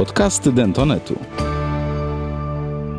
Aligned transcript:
Podcasty 0.00 0.52
Dentonetu. 0.52 1.14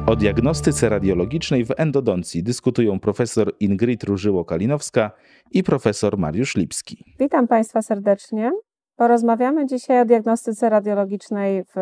O 0.08 0.16
diagnostyce 0.16 0.90
radiologicznej 0.90 1.66
w 1.66 1.72
endodoncji 1.78 2.44
dyskutują 2.44 3.00
profesor 3.00 3.54
Ingrid 3.60 4.04
Różyło-Kalinowska 4.04 5.10
i 5.52 5.64
profesor 5.64 6.18
Mariusz 6.18 6.56
Lipski. 6.56 7.04
Witam 7.20 7.48
Państwa 7.48 7.82
serdecznie. 7.82 8.52
Porozmawiamy 8.96 9.66
dzisiaj 9.66 10.02
o 10.02 10.06
diagnostyce 10.06 10.70
radiologicznej 10.70 11.64
w 11.64 11.76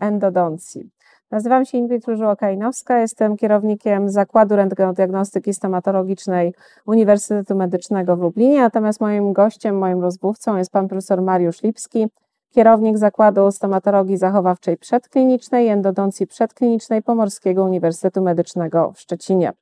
endodoncji. 0.00 0.90
Nazywam 1.30 1.64
się 1.64 1.78
Ingrid 1.78 2.04
Różyło-Kalinowska, 2.04 3.00
jestem 3.00 3.36
kierownikiem 3.36 4.08
Zakładu 4.08 4.56
Rentgenodiagnostyki 4.56 5.54
Stomatologicznej 5.54 6.54
Uniwersytetu 6.86 7.56
Medycznego 7.56 8.16
w 8.16 8.20
Lublinie, 8.20 8.60
natomiast 8.60 9.00
moim 9.00 9.32
gościem, 9.32 9.78
moim 9.78 10.00
rozmówcą 10.00 10.56
jest 10.56 10.72
pan 10.72 10.88
profesor 10.88 11.22
Mariusz 11.22 11.62
Lipski, 11.62 12.06
kierownik 12.52 12.98
Zakładu 12.98 13.50
Stomatologii 13.50 14.16
Zachowawczej 14.16 14.76
Przedklinicznej 14.76 15.66
i 15.66 15.68
Endodoncji 15.68 16.26
Przedklinicznej 16.26 17.02
Pomorskiego 17.02 17.64
Uniwersytetu 17.64 18.22
Medycznego 18.22 18.92
w 18.92 19.00
Szczecinie. 19.00 19.52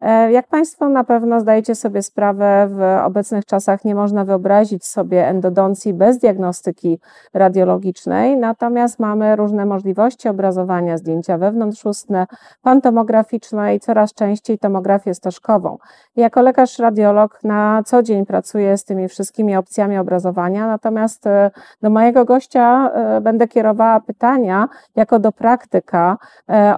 E, 0.00 0.32
jak 0.32 0.48
Państwo 0.48 0.88
na 0.88 1.04
pewno 1.04 1.40
zdajecie 1.40 1.74
sobie 1.74 2.02
sprawę, 2.02 2.68
w 2.70 3.04
obecnych 3.04 3.44
czasach 3.44 3.84
nie 3.84 3.94
można 3.94 4.24
wyobrazić 4.24 4.84
sobie 4.84 5.28
endodoncji 5.28 5.94
bez 5.94 6.18
diagnostyki 6.18 6.98
radiologicznej, 7.34 8.36
natomiast 8.36 8.98
mamy 8.98 9.36
różne 9.36 9.66
możliwości 9.66 10.28
obrazowania 10.28 10.98
zdjęcia 10.98 11.38
wewnątrzustne, 11.38 12.26
pantomograficzne 12.62 13.74
i 13.74 13.80
coraz 13.80 14.14
częściej 14.14 14.58
tomografię 14.58 15.14
stożkową. 15.14 15.78
Jako 16.16 16.42
lekarz 16.42 16.78
radiolog 16.78 17.44
na 17.44 17.82
co 17.86 18.02
dzień 18.02 18.26
pracuję 18.26 18.78
z 18.78 18.84
tymi 18.84 19.08
wszystkimi 19.08 19.56
opcjami 19.56 19.98
obrazowania, 19.98 20.66
natomiast 20.66 21.26
e, 21.26 21.50
do 21.82 21.90
mojego 21.90 22.24
gościa 22.24 22.90
e, 22.94 23.20
będę 23.20 23.48
kierowała 23.48 24.00
pytania 24.00 24.68
jako 24.96 25.18
do 25.18 25.32
praktyka 25.32 26.18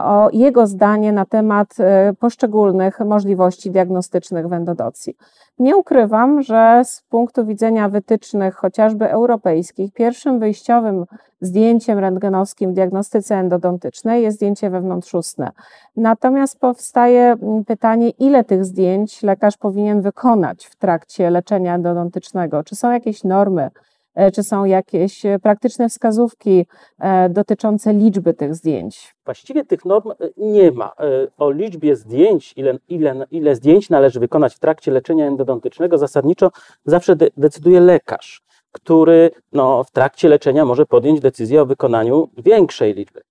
o 0.00 0.28
jego 0.32 0.66
zdanie 0.66 1.12
na 1.12 1.24
temat 1.24 1.76
poszczególnych 2.20 3.00
możliwości 3.06 3.70
diagnostycznych 3.70 4.48
w 4.48 4.52
endodocji. 4.52 5.16
Nie 5.58 5.76
ukrywam, 5.76 6.42
że 6.42 6.82
z 6.84 7.02
punktu 7.02 7.46
widzenia 7.46 7.88
wytycznych 7.88 8.54
chociażby 8.54 9.10
europejskich, 9.10 9.92
pierwszym 9.92 10.38
wyjściowym 10.38 11.04
zdjęciem 11.40 11.98
rentgenowskim 11.98 12.70
w 12.70 12.74
diagnostyce 12.74 13.34
endodontycznej 13.34 14.22
jest 14.22 14.36
zdjęcie 14.36 14.70
wewnątrzustne. 14.70 15.50
Natomiast 15.96 16.58
powstaje 16.58 17.36
mm, 17.42 17.64
pytanie, 17.64 18.10
ile 18.10 18.44
tych 18.44 18.64
zdjęć 18.64 19.22
lekarz 19.22 19.56
powinien 19.56 20.00
wykonać 20.00 20.66
w 20.66 20.76
trakcie 20.76 21.30
leczenia 21.30 21.74
endodontycznego? 21.74 22.64
Czy 22.64 22.76
są 22.76 22.90
jakieś 22.90 23.24
normy? 23.24 23.70
E, 24.16 24.30
czy 24.30 24.42
są 24.42 24.64
jakieś 24.64 25.26
e, 25.26 25.38
praktyczne 25.38 25.88
wskazówki 25.88 26.66
e, 26.98 27.28
dotyczące 27.28 27.92
liczby 27.92 28.34
tych 28.34 28.54
zdjęć? 28.54 29.14
Właściwie 29.24 29.64
tych 29.64 29.84
norm 29.84 30.12
nie 30.36 30.72
ma. 30.72 30.92
O 31.38 31.50
liczbie 31.50 31.96
zdjęć, 31.96 32.52
ile, 32.56 32.78
ile, 32.88 33.26
ile 33.30 33.56
zdjęć 33.56 33.90
należy 33.90 34.20
wykonać 34.20 34.54
w 34.54 34.58
trakcie 34.58 34.90
leczenia 34.90 35.26
endodontycznego, 35.26 35.98
zasadniczo 35.98 36.50
zawsze 36.84 37.16
de 37.16 37.28
decyduje 37.36 37.80
lekarz, 37.80 38.42
który 38.72 39.30
no, 39.52 39.84
w 39.84 39.90
trakcie 39.90 40.28
leczenia 40.28 40.64
może 40.64 40.86
podjąć 40.86 41.20
decyzję 41.20 41.62
o 41.62 41.66
wykonaniu 41.66 42.28
większej 42.36 42.94
liczby. 42.94 43.22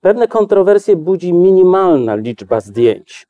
Pewne 0.00 0.28
kontrowersje 0.28 0.96
budzi 0.96 1.32
minimalna 1.32 2.14
liczba 2.16 2.60
zdjęć. 2.60 3.26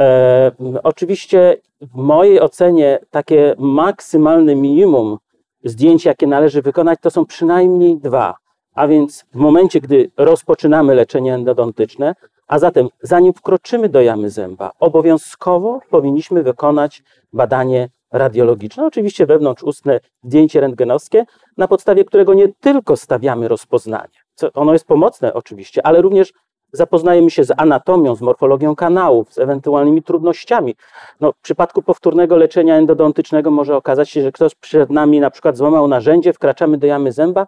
E, 0.00 0.52
oczywiście 0.82 1.56
w 1.80 1.94
mojej 1.94 2.40
ocenie 2.40 2.98
takie 3.10 3.54
maksymalne 3.58 4.54
minimum 4.56 5.18
zdjęć, 5.64 6.04
jakie 6.04 6.26
należy 6.26 6.62
wykonać, 6.62 6.98
to 7.02 7.10
są 7.10 7.26
przynajmniej 7.26 7.98
dwa. 7.98 8.34
A 8.74 8.88
więc 8.88 9.24
w 9.34 9.36
momencie, 9.36 9.80
gdy 9.80 10.10
rozpoczynamy 10.16 10.94
leczenie 10.94 11.34
endodontyczne, 11.34 12.14
a 12.46 12.58
zatem 12.58 12.88
zanim 13.02 13.32
wkroczymy 13.32 13.88
do 13.88 14.00
jamy 14.00 14.30
zęba, 14.30 14.70
obowiązkowo 14.80 15.80
powinniśmy 15.90 16.42
wykonać 16.42 17.02
badanie 17.32 17.88
radiologiczne, 18.12 18.86
oczywiście 18.86 19.26
wewnątrzustne 19.26 20.00
zdjęcie 20.22 20.60
rentgenowskie, 20.60 21.24
na 21.56 21.68
podstawie 21.68 22.04
którego 22.04 22.34
nie 22.34 22.48
tylko 22.60 22.96
stawiamy 22.96 23.48
rozpoznanie, 23.48 24.18
ono 24.54 24.72
jest 24.72 24.86
pomocne 24.86 25.34
oczywiście, 25.34 25.86
ale 25.86 26.02
również 26.02 26.32
zapoznajemy 26.72 27.30
się 27.30 27.44
z 27.44 27.52
anatomią, 27.56 28.14
z 28.14 28.20
morfologią 28.20 28.76
kanałów, 28.76 29.32
z 29.32 29.38
ewentualnymi 29.38 30.02
trudnościami. 30.02 30.74
No, 31.20 31.32
w 31.32 31.40
przypadku 31.40 31.82
powtórnego 31.82 32.36
leczenia 32.36 32.76
endodontycznego 32.76 33.50
może 33.50 33.76
okazać 33.76 34.10
się, 34.10 34.22
że 34.22 34.32
ktoś 34.32 34.54
przed 34.54 34.90
nami 34.90 35.20
na 35.20 35.30
przykład 35.30 35.56
złamał 35.56 35.88
narzędzie, 35.88 36.32
wkraczamy 36.32 36.78
do 36.78 36.86
jamy 36.86 37.12
zęba 37.12 37.46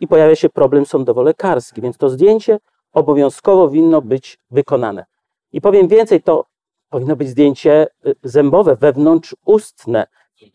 i 0.00 0.08
pojawia 0.08 0.36
się 0.36 0.48
problem 0.48 0.84
sądowo-lekarski, 0.84 1.80
więc 1.82 1.96
to 1.96 2.08
zdjęcie 2.08 2.58
obowiązkowo 2.92 3.68
winno 3.68 4.02
być 4.02 4.38
wykonane. 4.50 5.04
I 5.52 5.60
powiem 5.60 5.88
więcej, 5.88 6.22
to 6.22 6.44
powinno 6.90 7.16
być 7.16 7.28
zdjęcie 7.28 7.86
y, 8.06 8.14
zębowe, 8.22 8.76
wewnątrzustne. 8.76 10.06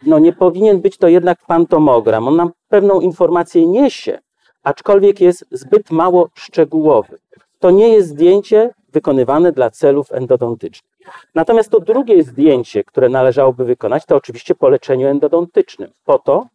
No 0.06 0.20
nie 0.20 0.34
powinien 0.34 0.82
być 0.82 0.98
to 0.98 1.08
jednak 1.08 1.38
pantomogram. 1.48 2.28
On 2.28 2.36
nam 2.36 2.52
pewną 2.68 3.00
informację 3.00 3.68
niesie, 3.68 4.20
aczkolwiek 4.64 5.22
jest 5.22 5.46
zbyt 5.52 5.92
mało 5.92 6.30
szczegółowy 6.34 7.18
to 7.60 7.72
nie 7.72 7.90
jest 7.90 8.10
zdjęcie 8.10 8.74
wykonywane 8.92 9.52
dla 9.52 9.70
celów 9.70 10.12
endodontycznych. 10.12 10.92
Natomiast 11.36 11.70
to 11.70 11.80
drugie 11.80 12.24
zdjęcie, 12.24 12.84
które 12.84 13.10
należałoby 13.10 13.66
wykonać, 13.66 14.06
to 14.06 14.16
oczywiście 14.16 14.56
po 14.56 14.70
leczeniu 14.70 15.08
endodontycznym, 15.08 15.92
po 16.06 16.20
to, 16.20 16.46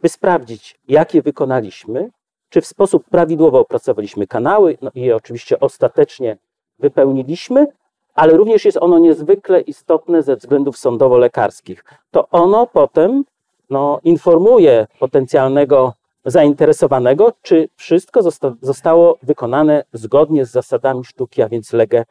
by 0.00 0.08
sprawdzić, 0.08 0.78
jakie 0.88 1.22
wykonaliśmy, 1.22 2.10
czy 2.48 2.60
w 2.60 2.66
sposób 2.66 3.04
prawidłowo 3.10 3.60
opracowaliśmy 3.60 4.26
kanały 4.26 4.78
no 4.82 4.90
i 4.94 5.00
je 5.00 5.16
oczywiście 5.16 5.60
ostatecznie 5.60 6.38
wypełniliśmy, 6.78 7.66
ale 8.14 8.36
również 8.36 8.64
jest 8.64 8.78
ono 8.80 8.98
niezwykle 8.98 9.60
istotne 9.60 10.22
ze 10.22 10.36
względów 10.36 10.76
sądowo-lekarskich. 10.76 11.84
To 12.10 12.28
ono 12.30 12.66
potem 12.66 13.24
no, 13.70 14.00
informuje 14.04 14.86
potencjalnego 14.98 15.92
zainteresowanego, 16.24 17.32
czy 17.42 17.68
wszystko 17.76 18.22
zosta 18.22 18.54
zostało 18.62 19.18
wykonane 19.22 19.84
zgodnie 19.92 20.46
z 20.46 20.50
zasadami 20.50 21.04
sztuki, 21.04 21.42
a 21.42 21.48
więc 21.48 21.72
lege 21.72 22.04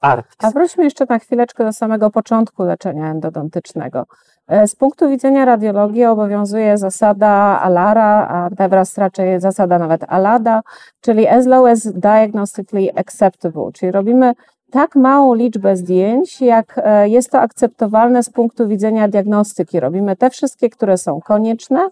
artis. 0.00 0.36
A 0.42 0.50
wróćmy 0.50 0.84
jeszcze 0.84 1.04
na 1.08 1.18
chwileczkę 1.18 1.64
do 1.64 1.72
samego 1.72 2.10
początku 2.10 2.64
leczenia 2.64 3.10
endodontycznego. 3.10 4.06
E, 4.48 4.68
z 4.68 4.76
punktu 4.76 5.08
widzenia 5.08 5.44
radiologii 5.44 6.04
obowiązuje 6.04 6.78
zasada 6.78 7.60
ALARA, 7.60 8.28
a 8.28 8.50
teraz 8.56 8.98
raczej 8.98 9.40
zasada 9.40 9.78
nawet 9.78 10.04
ALADA, 10.08 10.62
czyli 11.00 11.26
as 11.26 11.46
low 11.46 11.66
as 11.66 11.92
diagnostically 11.92 12.90
acceptable, 12.96 13.72
czyli 13.72 13.92
robimy 13.92 14.34
tak 14.70 14.96
małą 14.96 15.34
liczbę 15.34 15.76
zdjęć, 15.76 16.40
jak 16.40 16.80
e, 16.84 17.08
jest 17.08 17.30
to 17.30 17.40
akceptowalne 17.40 18.22
z 18.22 18.30
punktu 18.30 18.68
widzenia 18.68 19.08
diagnostyki. 19.08 19.80
Robimy 19.80 20.16
te 20.16 20.30
wszystkie, 20.30 20.70
które 20.70 20.98
są 20.98 21.20
konieczne, 21.20 21.88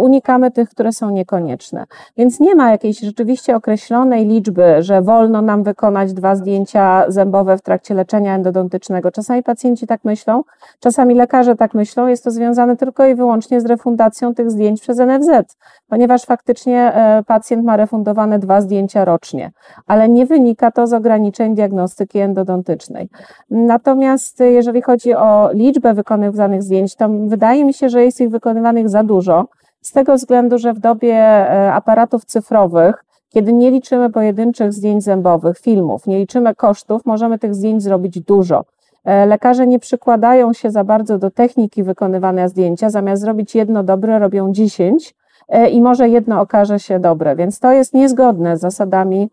unikamy 0.00 0.50
tych, 0.50 0.70
które 0.70 0.92
są 0.92 1.10
niekonieczne. 1.10 1.84
Więc 2.16 2.40
nie 2.40 2.54
ma 2.54 2.70
jakiejś 2.70 3.00
rzeczywiście 3.00 3.56
określonej 3.56 4.26
liczby, 4.26 4.82
że 4.82 5.02
wolno 5.02 5.42
nam 5.42 5.62
wykonać 5.62 6.12
dwa 6.12 6.36
zdjęcia 6.36 7.04
zębowe 7.08 7.56
w 7.56 7.62
trakcie 7.62 7.94
leczenia 7.94 8.34
endodontycznego. 8.34 9.10
Czasami 9.10 9.42
pacjenci 9.42 9.86
tak 9.86 10.04
myślą, 10.04 10.42
czasami 10.80 11.14
lekarze 11.14 11.56
tak 11.56 11.74
myślą. 11.74 12.06
Jest 12.06 12.24
to 12.24 12.30
związane 12.30 12.76
tylko 12.76 13.06
i 13.06 13.14
wyłącznie 13.14 13.60
z 13.60 13.66
refundacją 13.66 14.34
tych 14.34 14.50
zdjęć 14.50 14.80
przez 14.80 14.98
NFZ, 14.98 15.56
ponieważ 15.88 16.24
faktycznie 16.24 16.94
e, 16.94 17.22
pacjent 17.26 17.64
ma 17.64 17.76
refundowane 17.76 18.38
dwa 18.38 18.60
zdjęcia 18.60 19.04
rocznie, 19.04 19.50
ale 19.86 20.08
nie 20.08 20.26
wynika 20.26 20.70
to 20.70 20.86
z 20.86 20.92
ograniczeń 20.92 21.54
diagnostyki 21.54 22.18
endodontycznej. 22.18 23.08
Natomiast 23.50 24.40
jeżeli 24.40 24.82
chodzi 24.82 25.14
o 25.14 25.50
liczbę 25.52 25.94
wykonywanych 25.94 26.62
zdjęć, 26.62 26.96
to 26.96 27.08
wydaje 27.08 27.64
mi 27.64 27.74
się, 27.74 27.88
że 27.88 28.04
jest 28.04 28.20
ich 28.20 28.30
wykonywanych 28.30 28.88
za 28.88 29.02
dużo 29.02 29.46
z 29.82 29.92
tego 29.92 30.14
względu, 30.14 30.58
że 30.58 30.72
w 30.72 30.78
dobie 30.78 31.14
e, 31.14 31.72
aparatów 31.72 32.24
cyfrowych, 32.24 33.04
kiedy 33.28 33.52
nie 33.52 33.70
liczymy 33.70 34.10
pojedynczych 34.10 34.72
zdjęć 34.72 35.04
zębowych, 35.04 35.58
filmów, 35.58 36.06
nie 36.06 36.18
liczymy 36.18 36.54
kosztów, 36.54 37.06
możemy 37.06 37.38
tych 37.38 37.54
zdjęć 37.54 37.82
zrobić 37.82 38.20
dużo. 38.20 38.64
E, 39.04 39.26
lekarze 39.26 39.66
nie 39.66 39.78
przykładają 39.78 40.52
się 40.52 40.70
za 40.70 40.84
bardzo 40.84 41.18
do 41.18 41.30
techniki 41.30 41.82
wykonywania 41.82 42.48
zdjęcia, 42.48 42.90
zamiast 42.90 43.22
zrobić 43.22 43.54
jedno 43.54 43.82
dobre, 43.82 44.18
robią 44.18 44.52
dziesięć 44.52 45.14
e, 45.48 45.68
i 45.68 45.80
może 45.80 46.08
jedno 46.08 46.40
okaże 46.40 46.78
się 46.78 46.98
dobre, 46.98 47.36
więc 47.36 47.58
to 47.58 47.72
jest 47.72 47.94
niezgodne 47.94 48.56
z 48.56 48.60
zasadami 48.60 49.30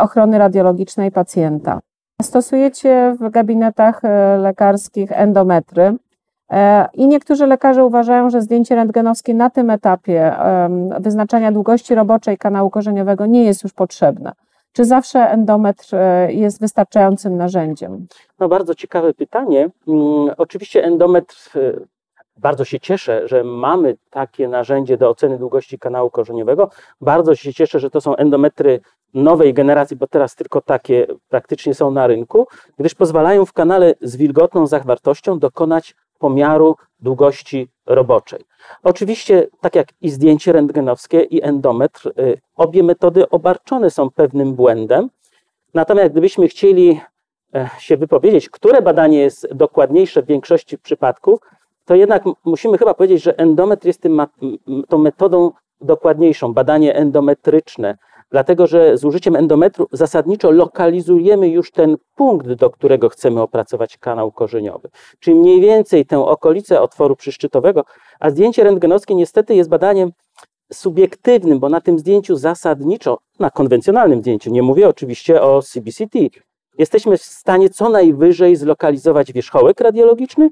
ochrony 0.00 0.38
radiologicznej 0.38 1.10
pacjenta. 1.10 1.80
Stosujecie 2.22 3.16
w 3.20 3.30
gabinetach 3.30 4.02
lekarskich 4.38 5.12
endometry. 5.12 5.96
E, 6.50 6.88
I 6.94 7.06
niektórzy 7.06 7.46
lekarze 7.46 7.84
uważają, 7.84 8.30
że 8.30 8.42
zdjęcie 8.42 8.74
rentgenowskie 8.74 9.34
na 9.34 9.50
tym 9.50 9.70
etapie 9.70 10.36
wyznaczania 11.00 11.52
długości 11.52 11.94
roboczej 11.94 12.38
kanału 12.38 12.70
korzeniowego 12.70 13.26
nie 13.26 13.44
jest 13.44 13.62
już 13.62 13.72
potrzebne. 13.72 14.32
Czy 14.76 14.84
zawsze 14.84 15.18
endometr 15.18 15.94
e, 15.94 16.32
jest 16.32 16.60
wystarczającym 16.60 17.36
narzędziem? 17.36 18.06
No 18.38 18.48
bardzo 18.48 18.74
ciekawe 18.74 19.14
pytanie. 19.14 19.70
Mm, 19.88 20.30
oczywiście 20.36 20.84
endometr 20.84 21.58
e, 21.58 21.72
bardzo 22.36 22.64
się 22.64 22.80
cieszę, 22.80 23.28
że 23.28 23.44
mamy 23.44 23.96
takie 24.10 24.48
narzędzie 24.48 24.96
do 24.96 25.08
oceny 25.08 25.38
długości 25.38 25.78
kanału 25.78 26.10
korzeniowego. 26.10 26.70
Bardzo 27.00 27.34
się 27.34 27.54
cieszę, 27.54 27.80
że 27.80 27.90
to 27.90 28.00
są 28.00 28.16
endometry 28.16 28.80
nowej 29.14 29.54
generacji, 29.54 29.96
bo 29.96 30.06
teraz 30.06 30.34
tylko 30.34 30.60
takie 30.60 31.06
praktycznie 31.28 31.74
są 31.74 31.90
na 31.90 32.06
rynku, 32.06 32.46
gdyż 32.78 32.94
pozwalają 32.94 33.46
w 33.46 33.52
kanale 33.52 33.94
z 34.00 34.16
wilgotną 34.16 34.66
zawartością 34.66 35.38
dokonać 35.38 35.94
pomiaru 36.18 36.76
długości 37.00 37.68
roboczej. 37.86 38.44
Oczywiście, 38.82 39.46
tak 39.60 39.74
jak 39.74 39.88
i 40.00 40.10
zdjęcie 40.10 40.52
rentgenowskie 40.52 41.20
i 41.20 41.42
endometr, 41.42 42.08
y, 42.08 42.40
obie 42.56 42.82
metody 42.82 43.28
obarczone 43.28 43.90
są 43.90 44.10
pewnym 44.10 44.54
błędem. 44.54 45.10
Natomiast 45.74 46.12
gdybyśmy 46.12 46.48
chcieli 46.48 47.00
e, 47.54 47.68
się 47.78 47.96
wypowiedzieć, 47.96 48.50
które 48.50 48.82
badanie 48.82 49.18
jest 49.18 49.54
dokładniejsze 49.54 50.22
w 50.22 50.26
większości 50.26 50.78
przypadków, 50.78 51.40
to 51.84 51.94
jednak 51.94 52.22
musimy 52.44 52.78
chyba 52.78 52.94
powiedzieć, 52.94 53.22
że 53.22 53.38
endometr 53.38 53.86
jest 53.86 54.00
tym, 54.00 54.22
tą 54.88 54.98
metodą 54.98 55.50
dokładniejszą, 55.80 56.54
badanie 56.54 56.94
endometryczne, 56.94 57.98
dlatego 58.30 58.66
że 58.66 58.98
z 58.98 59.04
użyciem 59.04 59.36
endometru 59.36 59.86
zasadniczo 59.92 60.50
lokalizujemy 60.50 61.48
już 61.48 61.70
ten 61.70 61.96
punkt, 62.14 62.52
do 62.52 62.70
którego 62.70 63.08
chcemy 63.08 63.42
opracować 63.42 63.98
kanał 63.98 64.32
korzeniowy, 64.32 64.88
czyli 65.20 65.36
mniej 65.36 65.60
więcej 65.60 66.06
tę 66.06 66.24
okolicę 66.24 66.80
otworu 66.80 67.16
przyszczytowego, 67.16 67.84
a 68.20 68.30
zdjęcie 68.30 68.64
rentgenowskie 68.64 69.14
niestety 69.14 69.54
jest 69.54 69.70
badaniem 69.70 70.10
subiektywnym, 70.72 71.58
bo 71.58 71.68
na 71.68 71.80
tym 71.80 71.98
zdjęciu 71.98 72.36
zasadniczo, 72.36 73.18
na 73.38 73.50
konwencjonalnym 73.50 74.20
zdjęciu, 74.20 74.50
nie 74.50 74.62
mówię 74.62 74.88
oczywiście 74.88 75.42
o 75.42 75.62
CBCT, 75.62 76.18
jesteśmy 76.78 77.18
w 77.18 77.22
stanie 77.22 77.70
co 77.70 77.88
najwyżej 77.88 78.56
zlokalizować 78.56 79.32
wierzchołek 79.32 79.80
radiologiczny 79.80 80.50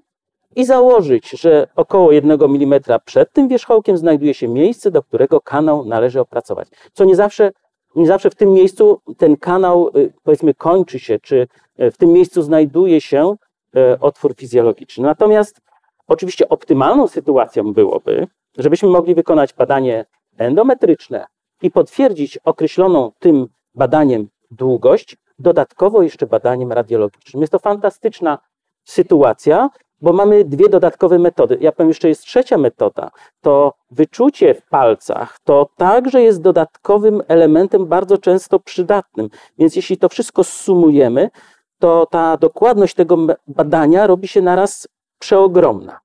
i 0.56 0.64
założyć, 0.64 1.30
że 1.30 1.66
około 1.76 2.12
1 2.12 2.42
mm 2.42 2.80
przed 3.04 3.32
tym 3.32 3.48
wierzchołkiem 3.48 3.98
znajduje 3.98 4.34
się 4.34 4.48
miejsce, 4.48 4.90
do 4.90 5.02
którego 5.02 5.40
kanał 5.40 5.84
należy 5.84 6.20
opracować. 6.20 6.68
Co 6.92 7.04
nie 7.04 7.16
zawsze, 7.16 7.52
nie 7.96 8.06
zawsze 8.06 8.30
w 8.30 8.34
tym 8.34 8.52
miejscu 8.52 9.00
ten 9.18 9.36
kanał, 9.36 9.90
y, 9.96 10.12
powiedzmy, 10.22 10.54
kończy 10.54 10.98
się, 10.98 11.18
czy 11.18 11.46
y, 11.80 11.90
w 11.90 11.96
tym 11.96 12.12
miejscu 12.12 12.42
znajduje 12.42 13.00
się 13.00 13.34
y, 13.76 14.00
otwór 14.00 14.34
fizjologiczny. 14.34 15.04
Natomiast 15.04 15.60
oczywiście 16.06 16.48
optymalną 16.48 17.08
sytuacją 17.08 17.72
byłoby, 17.72 18.26
żebyśmy 18.58 18.88
mogli 18.88 19.14
wykonać 19.14 19.52
badanie 19.52 20.06
endometryczne 20.38 21.26
i 21.62 21.70
potwierdzić 21.70 22.38
określoną 22.38 23.12
tym 23.18 23.46
badaniem 23.74 24.28
długość, 24.50 25.16
dodatkowo 25.38 26.02
jeszcze 26.02 26.26
badaniem 26.26 26.72
radiologicznym. 26.72 27.40
Jest 27.40 27.52
to 27.52 27.58
fantastyczna 27.58 28.38
sytuacja, 28.84 29.70
bo 30.04 30.12
mamy 30.12 30.44
dwie 30.44 30.68
dodatkowe 30.68 31.18
metody. 31.18 31.58
Ja 31.60 31.72
powiem 31.72 31.88
jeszcze, 31.88 32.08
jest 32.08 32.22
trzecia 32.22 32.58
metoda. 32.58 33.10
To 33.40 33.72
wyczucie 33.90 34.54
w 34.54 34.66
palcach 34.66 35.38
to 35.44 35.68
także 35.76 36.22
jest 36.22 36.42
dodatkowym 36.42 37.22
elementem 37.28 37.86
bardzo 37.86 38.18
często 38.18 38.60
przydatnym. 38.60 39.28
Więc 39.58 39.76
jeśli 39.76 39.96
to 39.96 40.08
wszystko 40.08 40.44
sumujemy, 40.44 41.30
to 41.78 42.06
ta 42.10 42.36
dokładność 42.36 42.94
tego 42.94 43.16
badania 43.46 44.06
robi 44.06 44.28
się 44.28 44.42
naraz 44.42 44.88
przeogromna. 45.18 46.00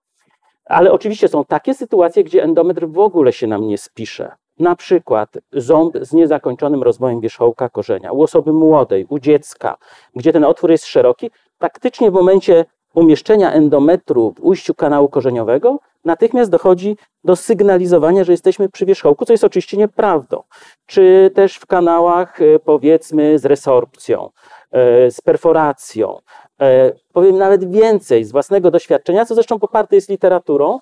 Ale 0.66 0.92
oczywiście 0.92 1.28
są 1.28 1.46
takie 1.46 1.74
sytuacje, 1.74 2.24
gdzie 2.24 2.44
endometr 2.44 2.88
w 2.88 3.00
ogóle 3.00 3.34
się 3.34 3.48
nam 3.48 3.68
nie 3.68 3.78
spisze. 3.78 4.31
Na 4.60 4.75
przykład 4.75 5.30
ząb 5.51 5.98
z 6.01 6.13
niezakończonym 6.13 6.84
rozwojem 6.84 7.22
wierzchołka 7.22 7.69
korzenia, 7.69 8.12
u 8.12 8.22
osoby 8.22 8.54
młodej, 8.54 9.06
u 9.10 9.19
dziecka, 9.19 9.78
gdzie 10.16 10.34
ten 10.34 10.44
otwór 10.44 10.72
jest 10.72 10.86
szeroki, 10.86 11.31
praktycznie 11.57 12.12
w 12.12 12.13
momencie 12.13 12.66
umieszczenia 12.94 13.53
endometru 13.53 14.31
w 14.31 14.44
ujściu 14.44 14.75
kanału 14.75 15.09
korzeniowego, 15.09 15.80
natychmiast 16.06 16.51
dochodzi 16.51 16.97
do 17.24 17.36
sygnalizowania, 17.36 18.24
że 18.24 18.31
jesteśmy 18.31 18.69
przy 18.69 18.86
wierzchołku, 18.86 19.25
co 19.25 19.33
jest 19.33 19.44
oczywiście 19.44 19.77
nieprawdą. 19.77 20.44
Czy 20.86 21.31
też 21.36 21.56
w 21.56 21.65
kanałach, 21.65 22.41
e, 22.41 22.59
powiedzmy, 22.59 23.39
z 23.39 23.45
resorpcją, 23.45 24.30
e, 24.71 25.12
z 25.12 25.21
perforacją. 25.21 26.18
E, 26.62 26.91
powiem 27.13 27.38
nawet 27.38 27.71
więcej 27.71 28.24
z 28.24 28.31
własnego 28.31 28.71
doświadczenia, 28.71 29.25
co 29.25 29.36
zresztą 29.36 29.59
poparte 29.59 29.95
jest 29.95 30.09
literaturą. 30.09 30.80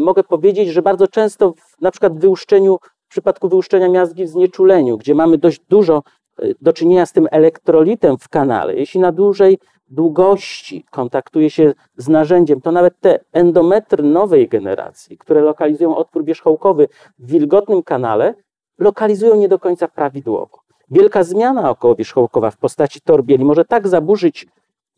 Mogę 0.00 0.24
powiedzieć, 0.24 0.68
że 0.68 0.82
bardzo 0.82 1.08
często, 1.08 1.54
na 1.80 1.90
przykład 1.90 2.16
w 2.16 2.20
wyłuszczeniu, 2.20 2.78
w 3.06 3.10
przypadku 3.10 3.48
wyłuszczenia 3.48 3.88
miazgi 3.88 4.24
w 4.24 4.28
znieczuleniu, 4.28 4.98
gdzie 4.98 5.14
mamy 5.14 5.38
dość 5.38 5.60
dużo 5.68 6.02
do 6.60 6.72
czynienia 6.72 7.06
z 7.06 7.12
tym 7.12 7.28
elektrolitem 7.30 8.18
w 8.18 8.28
kanale, 8.28 8.74
jeśli 8.74 9.00
na 9.00 9.12
dłużej 9.12 9.58
długości 9.90 10.84
kontaktuje 10.90 11.50
się 11.50 11.74
z 11.96 12.08
narzędziem, 12.08 12.60
to 12.60 12.72
nawet 12.72 13.00
te 13.00 13.20
endometry 13.32 14.02
nowej 14.02 14.48
generacji, 14.48 15.18
które 15.18 15.40
lokalizują 15.40 15.96
otwór 15.96 16.24
wierzchołkowy 16.24 16.88
w 17.18 17.30
wilgotnym 17.30 17.82
kanale, 17.82 18.34
lokalizują 18.78 19.36
nie 19.36 19.48
do 19.48 19.58
końca 19.58 19.88
prawidłowo. 19.88 20.58
Wielka 20.90 21.22
zmiana 21.22 21.70
okołowierzchołkowa 21.70 22.50
w 22.50 22.56
postaci 22.56 23.00
torbieli 23.00 23.44
może 23.44 23.64
tak 23.64 23.88
zaburzyć 23.88 24.46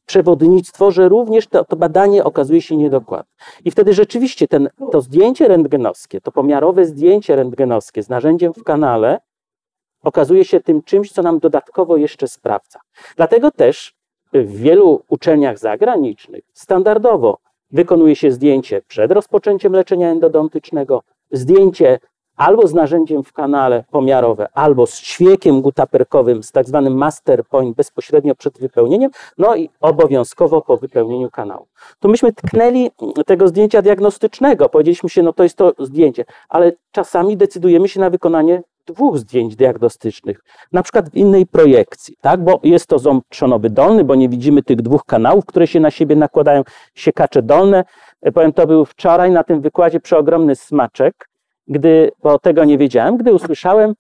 przewodnictwo, 0.07 0.91
że 0.91 1.09
również 1.09 1.47
to, 1.47 1.65
to, 1.65 1.77
badanie 1.77 2.25
okazuje 2.25 2.63
się 2.63 2.77
niedokładne. 2.77 3.33
I 3.65 3.71
wtedy 3.71 3.93
rzeczywiście 3.93 4.49
ten, 4.49 4.69
to 4.93 5.01
zdjęcie 5.01 5.49
rentgenowskie, 5.49 6.21
to 6.21 6.33
pomiarowe 6.33 6.87
zdjęcie 6.87 7.37
rentgenowskie 7.37 8.03
z 8.03 8.09
narzędziem 8.09 8.55
w 8.55 8.65
kanale 8.65 9.21
okazuje 10.03 10.45
się 10.45 10.61
tym 10.61 10.83
czymś, 10.83 11.13
co 11.13 11.23
nam 11.23 11.39
dodatkowo 11.39 11.97
jeszcze 11.97 12.29
sprawdza. 12.29 12.81
Dlatego 13.17 13.51
też 13.51 14.00
w 14.33 14.57
wielu 14.57 15.03
uczelniach 15.09 15.59
zagranicznych 15.59 16.45
standardowo 16.53 17.39
wykonuje 17.71 18.17
się 18.17 18.31
zdjęcie 18.31 18.83
przed 18.89 19.13
rozpoczęciem 19.13 19.73
leczenia 19.73 20.11
endodontycznego, 20.11 21.03
zdjęcie 21.33 21.99
albo 22.37 22.67
z 22.67 22.75
narzędziem 22.75 23.23
w 23.23 23.33
kanale 23.33 23.85
pomiarowe, 23.91 24.49
albo 24.55 24.87
z 24.87 25.01
ćwiekiem 25.01 25.61
gutaperkowym, 25.63 26.43
z 26.43 26.53
tak 26.53 26.69
zwanym 26.69 26.95
master 26.95 27.45
point 27.45 27.77
bezpośrednio 27.77 28.35
przed 28.35 28.59
wypełnieniem, 28.59 29.11
no 29.39 29.57
i 29.57 29.71
obowiązkowo 29.81 30.63
po 30.63 30.77
wypełnieniu 30.77 31.31
kanału. 31.31 31.67
Tu 32.01 32.09
myśmy 32.09 32.33
tknęli 32.33 32.91
tego 33.27 33.49
zdjęcia 33.49 33.83
diagnostycznego, 33.83 34.69
powiedzieliśmy 34.69 35.09
się, 35.09 35.23
no 35.23 35.33
to 35.33 35.43
jest 35.43 35.57
to 35.57 35.73
zdjęcie, 35.79 36.25
ale 36.49 36.73
czasami 36.93 37.37
decydujemy 37.37 37.89
się 37.89 38.01
na 38.01 38.11
wykonanie 38.11 38.63
dwóch 38.93 39.19
zdjęć 39.19 39.57
diagnostycznych, 39.57 40.41
na 40.73 40.83
przykład 40.83 41.11
w 41.11 41.15
innej 41.15 41.47
projekcji, 41.47 42.17
tak? 42.21 42.45
bo 42.45 42.61
jest 42.63 42.87
to 42.87 42.99
ząb 42.99 43.25
trzonowy 43.29 43.71
dolny, 43.71 44.05
bo 44.05 44.15
nie 44.15 44.29
widzimy 44.29 44.63
tych 44.63 44.83
dwóch 44.83 45.05
kanałów, 45.05 45.47
które 45.47 45.67
się 45.67 45.81
na 45.81 45.91
siebie 45.91 46.17
nakładają, 46.17 46.63
siekacze 46.95 47.43
dolne. 47.43 47.85
E, 48.23 48.33
powiem, 48.33 48.53
to 48.53 48.67
był 48.67 48.85
wczoraj 48.85 49.31
na 49.31 49.45
tym 49.45 49.61
wykładzie 49.61 50.01
przeogromny 50.01 50.57
smaczek, 50.57 51.29
gdy, 51.69 52.11
bo 52.23 52.39
tego 52.39 52.65
nie 52.65 52.79
wiedziałem, 52.79 53.17
gdy 53.17 53.35
usłyszałem, 53.35 53.95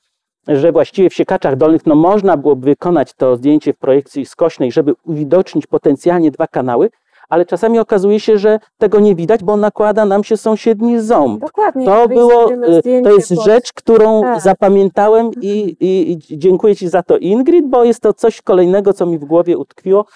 że 0.48 0.72
właściwie 0.72 1.10
w 1.10 1.14
siekaczach 1.14 1.56
dolnych 1.56 1.86
no, 1.86 1.94
można 1.94 2.36
byłoby 2.36 2.66
wykonać 2.66 3.14
to 3.14 3.36
zdjęcie 3.36 3.72
w 3.72 3.78
projekcji 3.78 4.26
skośnej, 4.26 4.72
żeby 4.72 4.94
uwidocznić 5.04 5.66
potencjalnie 5.66 6.30
dwa 6.30 6.46
kanały, 6.46 6.90
ale 7.30 7.46
czasami 7.46 7.78
okazuje 7.78 8.20
się, 8.20 8.38
że 8.38 8.58
tego 8.78 9.00
nie 9.00 9.14
widać, 9.14 9.44
bo 9.44 9.56
nakłada 9.56 10.04
nam 10.04 10.24
się 10.24 10.36
sąsiedni 10.36 11.00
ząb. 11.00 11.40
Dokładnie. 11.40 11.86
To 11.86 12.08
było, 12.08 12.52
y, 12.52 13.02
to 13.04 13.10
jest 13.10 13.34
pod... 13.34 13.44
rzecz, 13.44 13.72
którą 13.72 14.22
tak. 14.22 14.40
zapamiętałem 14.40 15.30
i, 15.40 15.76
i, 15.80 16.12
i 16.12 16.38
dziękuję 16.38 16.76
Ci 16.76 16.88
za 16.88 17.02
to 17.02 17.18
Ingrid, 17.18 17.66
bo 17.68 17.84
jest 17.84 18.00
to 18.00 18.12
coś 18.12 18.42
kolejnego, 18.42 18.92
co 18.92 19.06
mi 19.06 19.18
w 19.18 19.24
głowie 19.24 19.58
utkwiło 19.58 20.06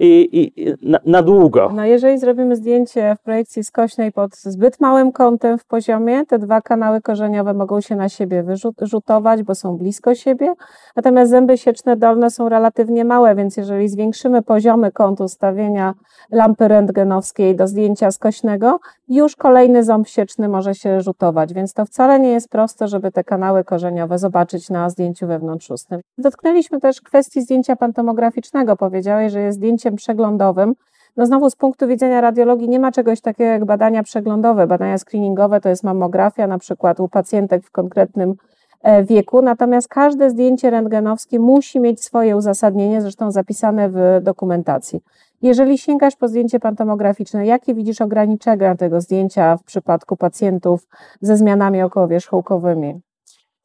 i, 0.00 0.40
i 0.40 0.74
na, 0.82 0.98
na, 1.06 1.22
długo. 1.22 1.70
No 1.74 1.84
jeżeli 1.84 2.18
zrobimy 2.18 2.56
zdjęcie 2.56 3.16
w 3.18 3.22
projekcji 3.22 3.64
skośnej 3.64 4.12
pod 4.12 4.36
zbyt 4.36 4.80
małym 4.80 5.12
kątem 5.12 5.58
w 5.58 5.64
poziomie, 5.64 6.26
te 6.26 6.38
dwa 6.38 6.60
kanały 6.60 7.00
korzeniowe 7.00 7.54
mogą 7.54 7.80
się 7.80 7.96
na 7.96 8.08
siebie 8.08 8.42
wyrzutować, 8.78 9.42
bo 9.42 9.54
są 9.54 9.76
blisko 9.76 10.14
siebie, 10.14 10.54
natomiast 10.96 11.30
zęby 11.30 11.58
sieczne 11.58 11.96
dolne 11.96 12.30
są 12.30 12.48
relatywnie 12.48 13.04
małe, 13.04 13.34
więc 13.34 13.56
jeżeli 13.56 13.88
zwiększymy 13.88 14.42
poziomy 14.42 14.92
kątu 14.92 15.28
stawienia 15.28 15.94
lampy 16.30 16.68
rentgenowskiej 16.68 17.56
do 17.56 17.66
zdjęcia 17.66 18.10
skośnego, 18.10 18.80
już 19.08 19.36
kolejny 19.36 19.84
ząb 19.84 20.08
sieczny 20.08 20.48
może 20.48 20.74
się 20.74 21.00
rzutować, 21.00 21.54
więc 21.54 21.72
to 21.72 21.84
wcale 21.84 22.20
nie 22.20 22.30
jest 22.30 22.48
proste, 22.48 22.88
żeby 22.88 23.12
te 23.12 23.24
kanały 23.24 23.64
korzeniowe 23.64 24.18
zobaczyć 24.18 24.70
na 24.70 24.90
zdjęciu 24.90 25.26
wewnątrzustnym. 25.26 26.00
Dotknęliśmy 26.18 26.80
też 26.80 27.00
kwestii 27.00 27.42
zdjęcia 27.42 27.76
pantomograficznego. 27.76 28.76
Powiedziałeś, 28.76 29.32
że 29.32 29.40
jest 29.40 29.58
przeglądowym. 29.96 30.74
No 31.16 31.26
znowu 31.26 31.50
z 31.50 31.56
punktu 31.56 31.86
widzenia 31.86 32.20
radiologii 32.20 32.68
nie 32.68 32.80
ma 32.80 32.92
czegoś 32.92 33.20
takiego 33.20 33.50
jak 33.50 33.64
badania 33.64 34.02
przeglądowe. 34.02 34.66
Badania 34.66 34.98
screeningowe 34.98 35.60
to 35.60 35.68
jest 35.68 35.84
mammografia 35.84 36.46
na 36.46 36.58
przykład 36.58 37.00
u 37.00 37.08
pacjentek 37.08 37.64
w 37.64 37.70
konkretnym 37.70 38.34
e, 38.82 39.04
wieku, 39.04 39.42
natomiast 39.42 39.88
każde 39.88 40.30
zdjęcie 40.30 40.70
rentgenowskie 40.70 41.38
musi 41.38 41.80
mieć 41.80 42.04
swoje 42.04 42.36
uzasadnienie, 42.36 43.02
zresztą 43.02 43.30
zapisane 43.30 43.88
w 43.88 44.20
dokumentacji. 44.22 45.00
Jeżeli 45.42 45.78
sięgasz 45.78 46.16
po 46.16 46.28
zdjęcie 46.28 46.60
pantomograficzne, 46.60 47.46
jakie 47.46 47.74
widzisz 47.74 48.00
ograniczenia 48.00 48.74
tego 48.74 49.00
zdjęcia 49.00 49.56
w 49.56 49.64
przypadku 49.64 50.16
pacjentów 50.16 50.86
ze 51.20 51.36
zmianami 51.36 51.82
okołowierzchołkowymi? 51.82 53.00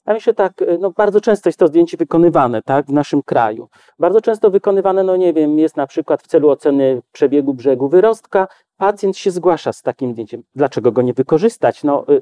Ja 0.07 0.13
myślę 0.13 0.33
tak, 0.33 0.61
y, 0.61 0.77
no 0.81 0.91
bardzo 0.91 1.21
często 1.21 1.49
jest 1.49 1.59
to 1.59 1.67
zdjęcie 1.67 1.97
wykonywane, 1.97 2.61
tak, 2.61 2.85
w 2.85 2.93
naszym 2.93 3.23
kraju. 3.23 3.69
Bardzo 3.99 4.21
często 4.21 4.51
wykonywane, 4.51 5.03
no 5.03 5.15
nie 5.15 5.33
wiem, 5.33 5.59
jest 5.59 5.77
na 5.77 5.87
przykład 5.87 6.23
w 6.23 6.27
celu 6.27 6.49
oceny 6.49 7.01
przebiegu 7.11 7.53
brzegu 7.53 7.89
wyrostka, 7.89 8.47
pacjent 8.77 9.17
się 9.17 9.31
zgłasza 9.31 9.73
z 9.73 9.81
takim 9.81 10.13
zdjęciem. 10.13 10.43
Dlaczego 10.55 10.91
go 10.91 11.01
nie 11.01 11.13
wykorzystać? 11.13 11.83
No, 11.83 12.05
y, 12.09 12.21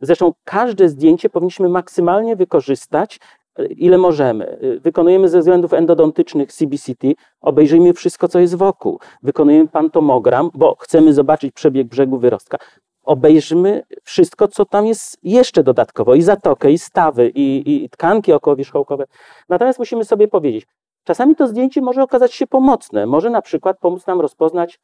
zresztą 0.00 0.32
każde 0.44 0.88
zdjęcie 0.88 1.30
powinniśmy 1.30 1.68
maksymalnie 1.68 2.36
wykorzystać, 2.36 3.20
y, 3.58 3.66
ile 3.66 3.98
możemy. 3.98 4.58
Y, 4.62 4.80
Wykonujemy 4.80 5.28
ze 5.28 5.40
względów 5.40 5.72
endodontycznych 5.72 6.52
CBCT, 6.52 7.14
obejrzyjmy 7.40 7.92
wszystko, 7.92 8.28
co 8.28 8.38
jest 8.38 8.54
wokół. 8.54 9.00
Wykonujemy 9.22 9.68
pantomogram, 9.68 10.50
bo 10.54 10.76
chcemy 10.80 11.12
zobaczyć 11.12 11.52
przebieg 11.52 11.88
brzegu 11.88 12.18
wyrostka. 12.18 12.58
Obejrzymy 13.06 13.82
wszystko, 14.02 14.48
co 14.48 14.64
tam 14.64 14.86
jest 14.86 15.18
jeszcze 15.22 15.62
dodatkowo, 15.62 16.14
i 16.14 16.22
zatokę, 16.22 16.72
i 16.72 16.78
stawy, 16.78 17.32
i, 17.34 17.74
i 17.84 17.90
tkanki 17.90 18.32
okołowierzchołkowe. 18.32 19.04
Natomiast 19.48 19.78
musimy 19.78 20.04
sobie 20.04 20.28
powiedzieć, 20.28 20.66
czasami 21.04 21.36
to 21.36 21.48
zdjęcie 21.48 21.80
może 21.80 22.02
okazać 22.02 22.34
się 22.34 22.46
pomocne. 22.46 23.06
Może 23.06 23.30
na 23.30 23.42
przykład 23.42 23.78
pomóc 23.78 24.06
nam 24.06 24.20
rozpoznać 24.20 24.78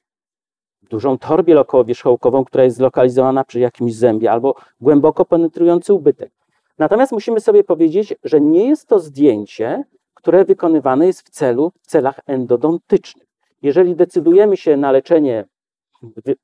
dużą 0.90 1.18
torbiel 1.18 1.58
okołowierzchołkową, 1.58 2.44
która 2.44 2.64
jest 2.64 2.76
zlokalizowana 2.76 3.44
przy 3.44 3.60
jakimś 3.60 3.94
zębie, 3.94 4.32
albo 4.32 4.54
głęboko 4.80 5.24
penetrujący 5.24 5.94
ubytek. 5.94 6.32
Natomiast 6.78 7.12
musimy 7.12 7.40
sobie 7.40 7.64
powiedzieć, 7.64 8.14
że 8.24 8.40
nie 8.40 8.68
jest 8.68 8.88
to 8.88 9.00
zdjęcie, 9.00 9.84
które 10.14 10.44
wykonywane 10.44 11.06
jest 11.06 11.22
w 11.22 11.30
celu, 11.30 11.72
w 11.82 11.86
celach 11.86 12.20
endodontycznych. 12.26 13.26
Jeżeli 13.62 13.96
decydujemy 13.96 14.56
się 14.56 14.76
na 14.76 14.92
leczenie 14.92 15.44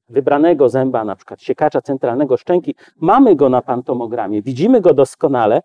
wybranego 0.09 0.69
zęba, 0.69 1.05
na 1.05 1.17
przykład 1.17 1.43
siekacza 1.43 1.83
centralnego 1.83 2.37
szczęki, 2.37 2.75
mamy 2.97 3.37
go 3.37 3.49
na 3.49 3.63
pantomogramie, 3.63 4.43
widzimy 4.43 4.81
go 4.81 4.95
doskonale, 4.95 5.63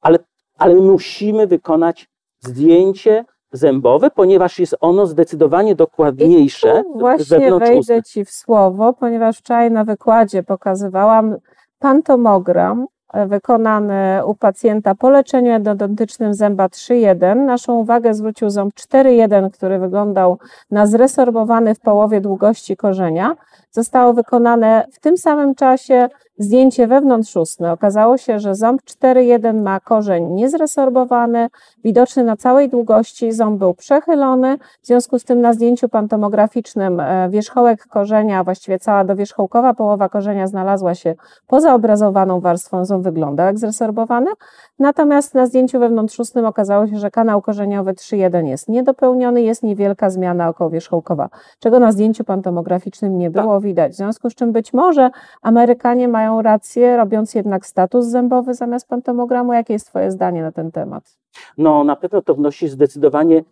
ale, 0.00 0.18
ale 0.58 0.74
musimy 0.74 1.46
wykonać 1.46 2.08
zdjęcie 2.40 3.24
zębowe, 3.52 4.10
ponieważ 4.10 4.58
jest 4.58 4.76
ono 4.80 5.06
zdecydowanie 5.06 5.74
dokładniejsze 5.74 6.82
I 6.96 6.98
właśnie 6.98 7.58
wejdę 7.58 8.02
Ci 8.02 8.24
w 8.24 8.30
słowo, 8.30 8.92
ponieważ 8.92 9.38
wczoraj 9.38 9.70
na 9.70 9.84
wykładzie 9.84 10.42
pokazywałam 10.42 11.36
pantomogram 11.78 12.86
e, 13.14 13.26
wykonany 13.26 14.26
u 14.26 14.34
pacjenta 14.34 14.94
po 14.94 15.10
leczeniu 15.10 15.52
endodontycznym 15.52 16.34
zęba 16.34 16.66
3.1. 16.66 17.36
Naszą 17.36 17.74
uwagę 17.74 18.14
zwrócił 18.14 18.50
ząb 18.50 18.74
4.1, 18.74 19.50
który 19.50 19.78
wyglądał 19.78 20.38
na 20.70 20.86
zresorbowany 20.86 21.74
w 21.74 21.80
połowie 21.80 22.20
długości 22.20 22.76
korzenia. 22.76 23.36
Zostało 23.74 24.12
wykonane 24.12 24.86
w 24.92 25.00
tym 25.00 25.16
samym 25.16 25.54
czasie 25.54 26.08
zdjęcie 26.38 26.86
wewnątrzustne. 26.86 27.72
Okazało 27.72 28.18
się, 28.18 28.38
że 28.38 28.54
ząb 28.54 28.82
4.1 28.82 29.62
ma 29.62 29.80
korzeń 29.80 30.24
niezresorbowany, 30.24 31.48
widoczny 31.84 32.24
na 32.24 32.36
całej 32.36 32.68
długości, 32.68 33.32
ząb 33.32 33.58
był 33.58 33.74
przechylony, 33.74 34.58
w 34.82 34.86
związku 34.86 35.18
z 35.18 35.24
tym 35.24 35.40
na 35.40 35.52
zdjęciu 35.52 35.88
pantomograficznym 35.88 37.00
e, 37.00 37.28
wierzchołek 37.30 37.86
korzenia, 37.86 38.44
właściwie 38.44 38.78
cała 38.78 39.04
dowierzchołkowa 39.04 39.74
połowa 39.74 40.08
korzenia 40.08 40.46
znalazła 40.46 40.94
się 40.94 41.14
poza 41.46 41.74
obrazowaną 41.74 42.40
warstwą, 42.40 42.84
ząb 42.84 43.04
wyglądał 43.04 43.46
jak 43.46 43.58
zresorbowany, 43.58 44.30
natomiast 44.78 45.34
na 45.34 45.46
zdjęciu 45.46 45.80
wewnątrzustnym 45.80 46.44
okazało 46.44 46.86
się, 46.86 46.98
że 46.98 47.10
kanał 47.10 47.42
korzeniowy 47.42 47.92
3.1 47.92 48.46
jest 48.46 48.68
niedopełniony, 48.68 49.42
jest 49.42 49.62
niewielka 49.62 50.10
zmiana 50.10 50.48
okołowierzchołkowa, 50.48 51.28
czego 51.58 51.78
na 51.78 51.92
zdjęciu 51.92 52.24
pantomograficznym 52.24 53.18
nie 53.18 53.30
było 53.30 53.60
widać, 53.64 53.92
w 53.92 53.96
związku 53.96 54.30
z 54.30 54.34
czym 54.34 54.52
być 54.52 54.72
może 54.72 55.10
Amerykanie 55.42 56.08
mają 56.08 56.42
rację, 56.42 56.96
robiąc 56.96 57.34
jednak 57.34 57.66
status 57.66 58.06
zębowy 58.06 58.54
zamiast 58.54 58.88
pantomogramu. 58.88 59.52
Jakie 59.52 59.72
jest 59.72 59.86
Twoje 59.86 60.10
zdanie 60.10 60.42
na 60.42 60.52
ten 60.52 60.72
temat? 60.72 61.18
No, 61.58 61.84
na 61.84 61.96
pewno 61.96 62.22
to 62.22 62.34
wnosi 62.34 62.68
zdecydowanie 62.68 63.44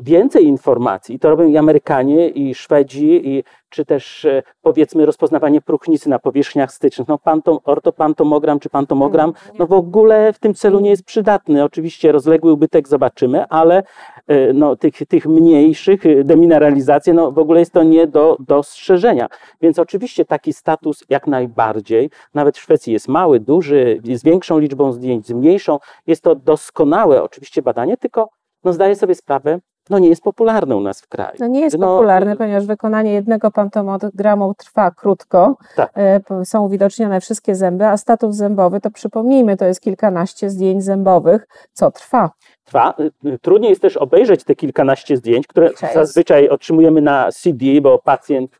więcej 0.00 0.46
informacji. 0.46 1.14
I 1.14 1.18
to 1.18 1.30
robią 1.30 1.46
i 1.46 1.56
Amerykanie, 1.56 2.28
i 2.28 2.54
Szwedzi, 2.54 3.28
i, 3.28 3.44
czy 3.68 3.84
też 3.84 4.24
e, 4.24 4.42
powiedzmy 4.62 5.06
rozpoznawanie 5.06 5.60
próchnicy 5.60 6.08
na 6.08 6.18
powierzchniach 6.18 6.72
stycznych. 6.72 7.08
No, 7.08 7.18
pantom, 7.18 7.58
ortopantomogram 7.64 8.58
czy 8.58 8.70
pantomogram 8.70 9.32
no 9.58 9.66
w 9.66 9.72
ogóle 9.72 10.32
w 10.32 10.38
tym 10.38 10.54
celu 10.54 10.80
nie 10.80 10.90
jest 10.90 11.04
przydatny. 11.04 11.64
Oczywiście 11.64 12.12
rozległy 12.12 12.52
ubytek 12.52 12.88
zobaczymy, 12.88 13.46
ale 13.48 13.82
e, 14.26 14.52
no, 14.52 14.76
tych, 14.76 14.94
tych 15.08 15.26
mniejszych, 15.26 16.06
e, 16.06 16.24
demineralizacje, 16.24 17.14
no 17.14 17.32
w 17.32 17.38
ogóle 17.38 17.60
jest 17.60 17.72
to 17.72 17.82
nie 17.82 18.06
do 18.06 18.36
dostrzeżenia. 18.40 19.28
Więc 19.60 19.78
oczywiście 19.78 20.24
taki 20.24 20.52
status 20.52 21.04
jak 21.08 21.26
najbardziej, 21.26 22.10
nawet 22.34 22.58
w 22.58 22.60
Szwecji 22.60 22.92
jest 22.92 23.08
mały, 23.08 23.40
duży, 23.40 24.00
z 24.14 24.22
większą 24.22 24.58
liczbą 24.58 24.92
zdjęć, 24.92 25.26
z 25.26 25.32
mniejszą, 25.32 25.78
jest 26.06 26.22
to 26.22 26.34
doskonałe 26.34 27.22
oczywiście 27.22 27.62
badanie, 27.62 27.96
tylko 27.96 28.28
no, 28.64 28.72
zdaję 28.72 28.96
sobie 28.96 29.14
sprawę, 29.14 29.58
no 29.90 29.98
nie 29.98 30.08
jest 30.08 30.22
popularne 30.22 30.76
u 30.76 30.80
nas 30.80 31.00
w 31.00 31.08
kraju. 31.08 31.36
No 31.40 31.46
nie 31.46 31.60
jest 31.60 31.78
No, 31.78 31.86
popularny, 31.86 32.36
ponieważ 32.36 32.66
wykonanie 32.66 33.12
jednego 33.12 33.50
pantomogramu 33.50 34.54
trwa 34.54 34.90
krótko. 34.90 35.56
Tak. 35.76 35.92
Po- 36.26 36.44
Są 36.44 36.64
uwidocznione 36.64 37.20
wszystkie 37.20 37.54
zęby, 37.54 37.86
a 37.86 37.96
status 37.96 38.36
zębowy 38.36 38.80
to 38.80 38.90
przypomnijmy, 38.90 39.56
to 39.56 39.64
jest 39.64 39.80
kilkanaście 39.80 40.50
zdjęć 40.50 40.84
zębowych, 40.84 41.46
co 41.72 41.90
trwa. 41.90 42.30
Trwa. 42.64 42.94
Y, 43.00 43.28
y, 43.28 43.38
Trudniej 43.38 43.70
jest 43.70 43.82
też 43.82 43.96
obejrzeć 43.96 44.44
te 44.44 44.54
kilkanaście 44.54 45.16
zdjęć, 45.16 45.46
które 45.46 45.70
Cześć. 45.74 45.94
zazwyczaj 45.94 46.48
otrzymujemy 46.48 47.02
na 47.02 47.28
CD, 47.32 47.66
bo 47.82 47.98
pacjent 47.98 48.50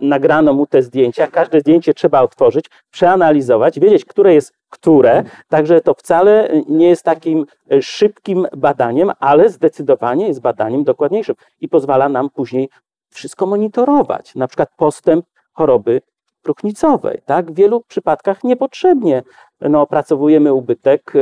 nagrano 0.00 0.52
mu 0.52 0.66
te 0.66 0.82
zdjęcia. 0.82 1.26
Każde 1.26 1.60
zdjęcie 1.60 1.94
trzeba 1.94 2.22
otworzyć, 2.22 2.66
przeanalizować, 2.90 3.80
wiedzieć, 3.80 4.04
które 4.04 4.34
jest 4.34 4.52
które. 4.70 5.24
Także 5.48 5.80
to 5.80 5.94
wcale 5.94 6.48
nie 6.68 6.88
jest 6.88 7.02
takim 7.02 7.46
e, 7.70 7.82
szybkim 7.82 8.46
badaniem, 8.56 9.12
ale 9.20 9.50
zdecydowanie 9.50 10.28
jest 10.28 10.40
badaniem 10.40 10.84
dokładniejszym 10.84 11.34
i 11.60 11.68
pozwala 11.68 12.08
nam 12.08 12.30
później 12.30 12.68
wszystko 13.10 13.46
monitorować. 13.46 14.34
Na 14.34 14.48
przykład 14.48 14.68
postęp 14.76 15.26
choroby 15.52 16.00
próchnicowej. 16.42 17.22
Tak? 17.26 17.52
W 17.52 17.54
wielu 17.54 17.80
przypadkach 17.80 18.44
niepotrzebnie 18.44 19.22
no, 19.60 19.82
opracowujemy 19.82 20.52
ubytek. 20.52 21.12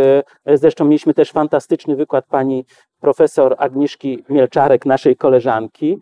E, 0.47 0.57
Zresztą 0.57 0.85
mieliśmy 0.85 1.15
też 1.15 1.33
fantastyczny 1.33 1.97
wykład 1.97 2.27
pani 2.27 2.65
profesor 3.01 3.55
Agnieszki 3.59 4.25
Mielczarek, 4.29 4.87
naszej 4.87 5.17
koleżanki, 5.17 5.93
e, 5.93 5.99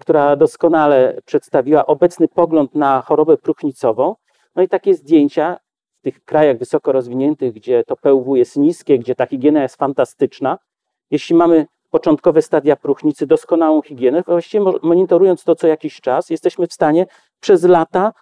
która 0.00 0.36
doskonale 0.36 1.18
przedstawiła 1.24 1.86
obecny 1.86 2.28
pogląd 2.28 2.74
na 2.74 3.02
chorobę 3.02 3.36
próchnicową. 3.36 4.14
No 4.56 4.62
i 4.62 4.68
takie 4.68 4.94
zdjęcia 4.94 5.56
w 6.00 6.02
tych 6.02 6.24
krajach 6.24 6.58
wysoko 6.58 6.92
rozwiniętych, 6.92 7.52
gdzie 7.52 7.84
to 7.84 7.96
PUW 7.96 8.36
jest 8.36 8.56
niskie, 8.56 8.98
gdzie 8.98 9.14
ta 9.14 9.26
higiena 9.26 9.62
jest 9.62 9.76
fantastyczna, 9.76 10.58
jeśli 11.10 11.36
mamy 11.36 11.66
początkowe 11.90 12.42
stadia 12.42 12.76
próchnicy, 12.76 13.26
doskonałą 13.26 13.82
higienę, 13.82 14.22
właściwie 14.26 14.64
mo- 14.64 14.78
monitorując 14.82 15.44
to 15.44 15.54
co 15.54 15.66
jakiś 15.66 16.00
czas, 16.00 16.30
jesteśmy 16.30 16.66
w 16.66 16.72
stanie 16.72 17.06
przez 17.40 17.64
lata 17.64 18.12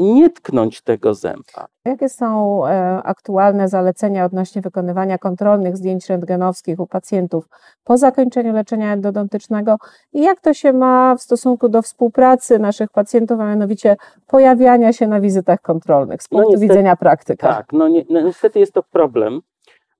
nie 0.00 0.30
tknąć 0.30 0.82
tego 0.82 1.14
zęba. 1.14 1.66
Jakie 1.84 2.08
są 2.08 2.60
e, 2.66 3.00
aktualne 3.04 3.68
zalecenia 3.68 4.24
odnośnie 4.24 4.62
wykonywania 4.62 5.18
kontrolnych 5.18 5.76
zdjęć 5.76 6.08
rentgenowskich 6.08 6.80
u 6.80 6.86
pacjentów 6.86 7.48
po 7.84 7.96
zakończeniu 7.96 8.52
leczenia 8.52 8.92
endodontycznego 8.92 9.76
i 10.12 10.22
jak 10.22 10.40
to 10.40 10.54
się 10.54 10.72
ma 10.72 11.14
w 11.16 11.22
stosunku 11.22 11.68
do 11.68 11.82
współpracy 11.82 12.58
naszych 12.58 12.90
pacjentów, 12.90 13.40
a 13.40 13.46
mianowicie 13.46 13.96
pojawiania 14.26 14.92
się 14.92 15.06
na 15.06 15.20
wizytach 15.20 15.60
kontrolnych 15.60 16.22
z 16.22 16.30
No 16.30 16.38
punktu 16.38 16.50
niestety- 16.52 16.68
widzenia 16.68 16.96
praktyka? 16.96 17.48
Tak, 17.54 17.72
no, 17.72 17.88
nie, 17.88 18.04
no 18.10 18.20
niestety 18.20 18.60
jest 18.60 18.72
to 18.74 18.82
problem. 18.82 19.40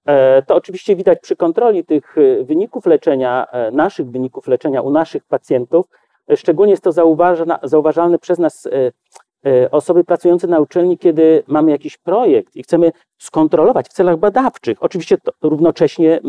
E, 0.07 0.43
To 0.43 0.55
oczywiście 0.55 0.97
widać 0.97 1.19
przy 1.21 1.37
kontroli 1.37 1.85
tych 1.85 2.17
e, 2.19 2.45
wyników 2.45 2.87
leczenia, 2.87 3.47
naszych 3.73 4.11
wyników 4.11 4.47
leczenia 4.49 4.83
u 4.83 4.91
naszych 4.91 5.25
pacjentów. 5.25 5.87
Szczególnie 6.37 6.71
jest 6.71 6.85
to 6.85 6.93
zauważa, 6.93 7.59
zauważalne 7.63 8.19
przez 8.19 8.39
nas 8.39 8.69
osoby 9.71 10.05
pracujące 10.05 10.47
na 10.47 10.61
uczelni, 10.61 10.99
kiedy 10.99 11.43
mamy 11.47 11.71
jakiś 11.71 11.99
projekt 11.99 12.57
i 12.57 12.63
chcemy 12.63 12.93
skontrolować 13.19 13.89
w 13.89 13.93
celach 13.93 14.17
badawczych. 14.17 14.83
Oczywiście 14.83 15.19
to 15.19 15.33
równocześnie 15.43 16.21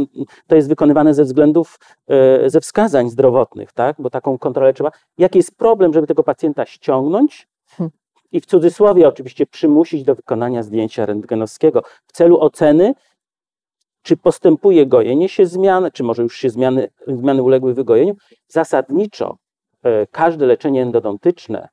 to 0.48 0.56
jest 0.56 0.70
wykonywane 0.70 1.14
ze 1.14 1.24
względów, 1.24 1.80
e, 2.08 2.50
ze 2.50 2.62
wskazań 2.62 3.10
zdrowotnych, 3.10 3.74
tak? 3.74 3.96
bo 4.00 4.10
taką 4.10 4.38
kontrolę 4.38 4.74
trzeba. 4.74 4.92
Jaki 5.18 5.40
jest 5.40 5.58
problem, 5.58 5.94
żeby 5.94 6.08
tego 6.08 6.24
pacjenta 6.24 6.66
ściągnąć 6.66 7.48
Hmm. 7.78 7.92
i 8.32 8.42
w 8.42 8.46
cudzysłowie 8.46 9.08
oczywiście 9.08 9.46
przymusić 9.46 10.04
do 10.04 10.16
wykonania 10.16 10.64
zdjęcia 10.64 11.06
rentgenowskiego 11.06 11.84
w 12.08 12.12
celu 12.12 12.40
oceny, 12.40 12.94
czy 14.02 14.18
postępuje 14.18 14.86
gojenie 14.86 15.30
się 15.30 15.46
zmian, 15.46 15.90
czy 15.94 16.04
może 16.04 16.24
już 16.24 16.36
się 16.38 16.50
zmiany, 16.50 16.90
zmiany 17.08 17.44
uległy 17.44 17.74
wygojeniu. 17.74 18.16
Zasadniczo 18.48 19.38
e, 19.84 20.08
każde 20.08 20.46
leczenie 20.46 20.82
endodontyczne 20.82 21.68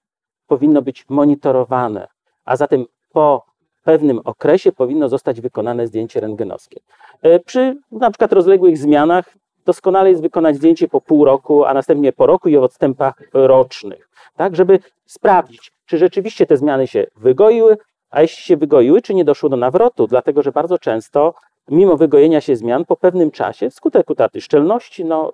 powinno 0.48 0.82
być 0.82 1.04
monitorowane, 1.08 2.08
a 2.44 2.56
zatem 2.56 2.84
po 3.12 3.44
pewnym 3.84 4.20
okresie 4.24 4.72
powinno 4.72 5.08
zostać 5.08 5.40
wykonane 5.40 5.86
zdjęcie 5.86 6.20
rentgenowskie. 6.20 6.80
E, 7.22 7.40
Przy 7.40 7.76
na 7.92 8.10
przykład 8.10 8.32
rozległych 8.32 8.78
zmianach 8.78 9.34
doskonale 9.64 10.10
jest 10.10 10.22
wykonać 10.22 10.56
zdjęcie 10.56 10.88
po 10.88 11.00
pół 11.00 11.24
roku, 11.24 11.64
a 11.64 11.74
następnie 11.74 12.12
po 12.12 12.26
roku 12.26 12.48
i 12.48 12.56
o 12.56 12.62
odstępach 12.62 13.14
rocznych, 13.32 14.08
tak, 14.36 14.56
żeby 14.56 14.78
sprawdzić, 15.06 15.72
czy 15.86 15.98
rzeczywiście 15.98 16.46
te 16.46 16.56
zmiany 16.56 16.86
się 16.86 17.06
wygoiły, 17.16 17.76
a 18.10 18.22
jeśli 18.22 18.42
się 18.42 18.56
wygoiły, 18.56 19.02
czy 19.02 19.14
nie 19.14 19.24
doszło 19.24 19.48
do 19.48 19.56
nawrotu, 19.56 20.06
dlatego 20.06 20.42
że 20.42 20.52
bardzo 20.52 20.78
często 20.78 21.34
mimo 21.68 21.96
wygojenia 21.96 22.40
się 22.40 22.56
zmian, 22.56 22.84
po 22.84 22.96
pewnym 22.96 23.30
czasie, 23.30 23.70
wskutek 23.70 24.10
utraty 24.10 24.40
szczelności, 24.40 25.04
no, 25.04 25.32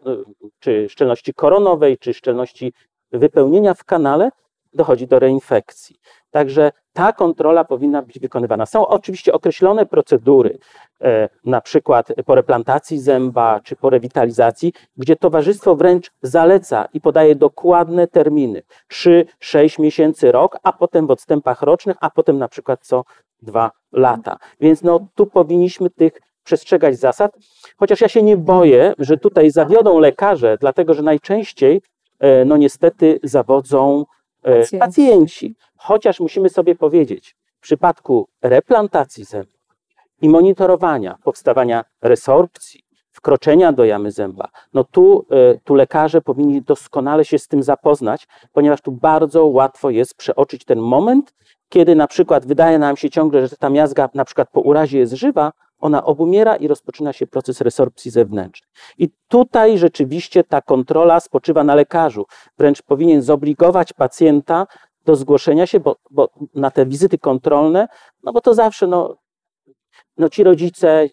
czy 0.61 0.89
szczelności 0.89 1.35
koronowej, 1.35 1.99
czy 1.99 2.15
szczelności 2.15 2.73
wypełnienia 3.13 3.75
w 3.75 3.85
kanale, 3.85 4.31
dochodzi 4.75 5.07
do 5.07 5.19
reinfekcji. 5.19 5.97
Także 6.31 6.73
ta 6.93 7.13
kontrola 7.13 7.65
powinna 7.65 8.03
być 8.03 8.19
wykonywana. 8.19 8.67
Są 8.67 8.87
oczywiście 8.87 9.33
określone 9.33 9.87
procedury, 9.87 10.59
e, 11.01 11.29
na 11.45 11.61
przykład 11.61 12.09
po 12.27 12.35
replantacji 12.35 12.99
zęba 12.99 13.61
czy 13.61 13.77
po 13.77 13.91
rewitalizacji, 13.91 14.73
gdzie 14.97 15.17
towarzystwo 15.17 15.77
wręcz 15.77 16.11
zaleca 16.23 16.89
i 16.93 17.01
podaje 17.01 17.35
dokładne 17.35 18.07
terminy 18.07 18.63
3-6 18.89 19.79
miesięcy, 19.79 20.33
rok, 20.33 20.59
a 20.63 20.73
potem 20.73 21.07
w 21.07 21.11
odstępach 21.11 21.63
rocznych, 21.63 21.97
a 22.01 22.11
potem 22.11 22.39
na 22.39 22.49
przykład 22.49 22.81
co 22.83 23.05
dwa 23.43 23.71
lata. 23.93 24.37
Więc 24.61 24.83
no, 24.83 25.07
tu 25.15 25.27
powinniśmy 25.27 25.91
tych 25.91 26.21
przestrzegać 26.45 26.99
zasad, 26.99 27.37
chociaż 27.77 28.01
ja 28.01 28.09
się 28.09 28.23
nie 28.23 28.37
boję, 28.37 28.95
że 28.99 29.17
tutaj 29.17 29.51
zawiodą 29.51 29.99
lekarze, 29.99 30.57
dlatego 30.61 30.95
że 30.95 31.03
najczęściej, 31.03 31.83
e, 32.21 32.45
no 32.45 32.57
niestety, 32.57 33.21
zawodzą 33.23 34.05
Pacjenci. 34.45 34.79
pacjenci. 34.79 35.55
Chociaż 35.77 36.21
musimy 36.21 36.49
sobie 36.49 36.75
powiedzieć, 36.75 37.37
w 37.57 37.61
przypadku 37.61 38.29
replantacji 38.43 39.25
zębów 39.25 39.77
i 40.23 40.29
monitorowania 40.29 41.19
powstawania 41.25 41.85
resorpcji, 42.03 42.85
wkroczenia 43.11 43.73
do 43.73 43.85
jamy 43.85 44.11
zęba, 44.11 44.49
no 44.75 44.85
tu, 44.85 45.27
e, 45.31 45.59
tu 45.65 45.75
lekarze 45.75 46.21
powinni 46.21 46.63
doskonale 46.63 47.25
się 47.25 47.39
z 47.39 47.49
tym 47.49 47.63
zapoznać, 47.63 48.27
ponieważ 48.53 48.81
tu 48.81 48.93
bardzo 48.93 49.47
łatwo 49.47 49.91
jest 49.91 50.15
przeoczyć 50.15 50.65
ten 50.65 50.79
moment, 50.79 51.35
kiedy 51.69 51.95
na 51.95 52.07
przykład 52.07 52.47
wydaje 52.47 52.79
nam 52.79 52.97
się 52.97 53.11
ciągle, 53.11 53.49
że 53.49 53.57
ta 53.57 53.71
miazga 53.71 54.09
na 54.15 54.25
przykład 54.25 54.49
po 54.53 54.61
urazie 54.61 54.99
jest 54.99 55.13
żywa, 55.13 55.53
ona 55.85 56.05
obumiera 56.05 56.57
i 56.57 56.69
rozpoczyna 56.69 57.13
się 57.13 57.27
proces 57.27 57.61
resorpcji 57.61 58.11
zewnętrznej. 58.11 58.71
I 58.99 59.09
tutaj 59.29 59.79
rzeczywiście 59.79 60.45
ta 60.45 60.63
kontrola 60.63 61.21
spoczywa 61.21 61.65
na 61.65 61.75
lekarzu. 61.75 62.27
Wręcz 62.59 62.83
powinien 62.83 63.23
zobligować 63.23 63.93
pacjenta 63.93 64.67
do 65.05 65.17
zgłoszenia 65.17 65.67
się, 65.67 65.81
bo, 65.81 65.97
bo 66.11 66.29
na 66.55 66.71
te 66.71 66.87
wizyty 66.87 67.19
kontrolne, 67.19 67.89
no 68.23 68.33
bo 68.33 68.41
to 68.41 68.55
zawsze 68.55 68.87
no, 68.87 69.17
no 70.17 70.29
ci 70.29 70.45
rodzice, 70.45 71.09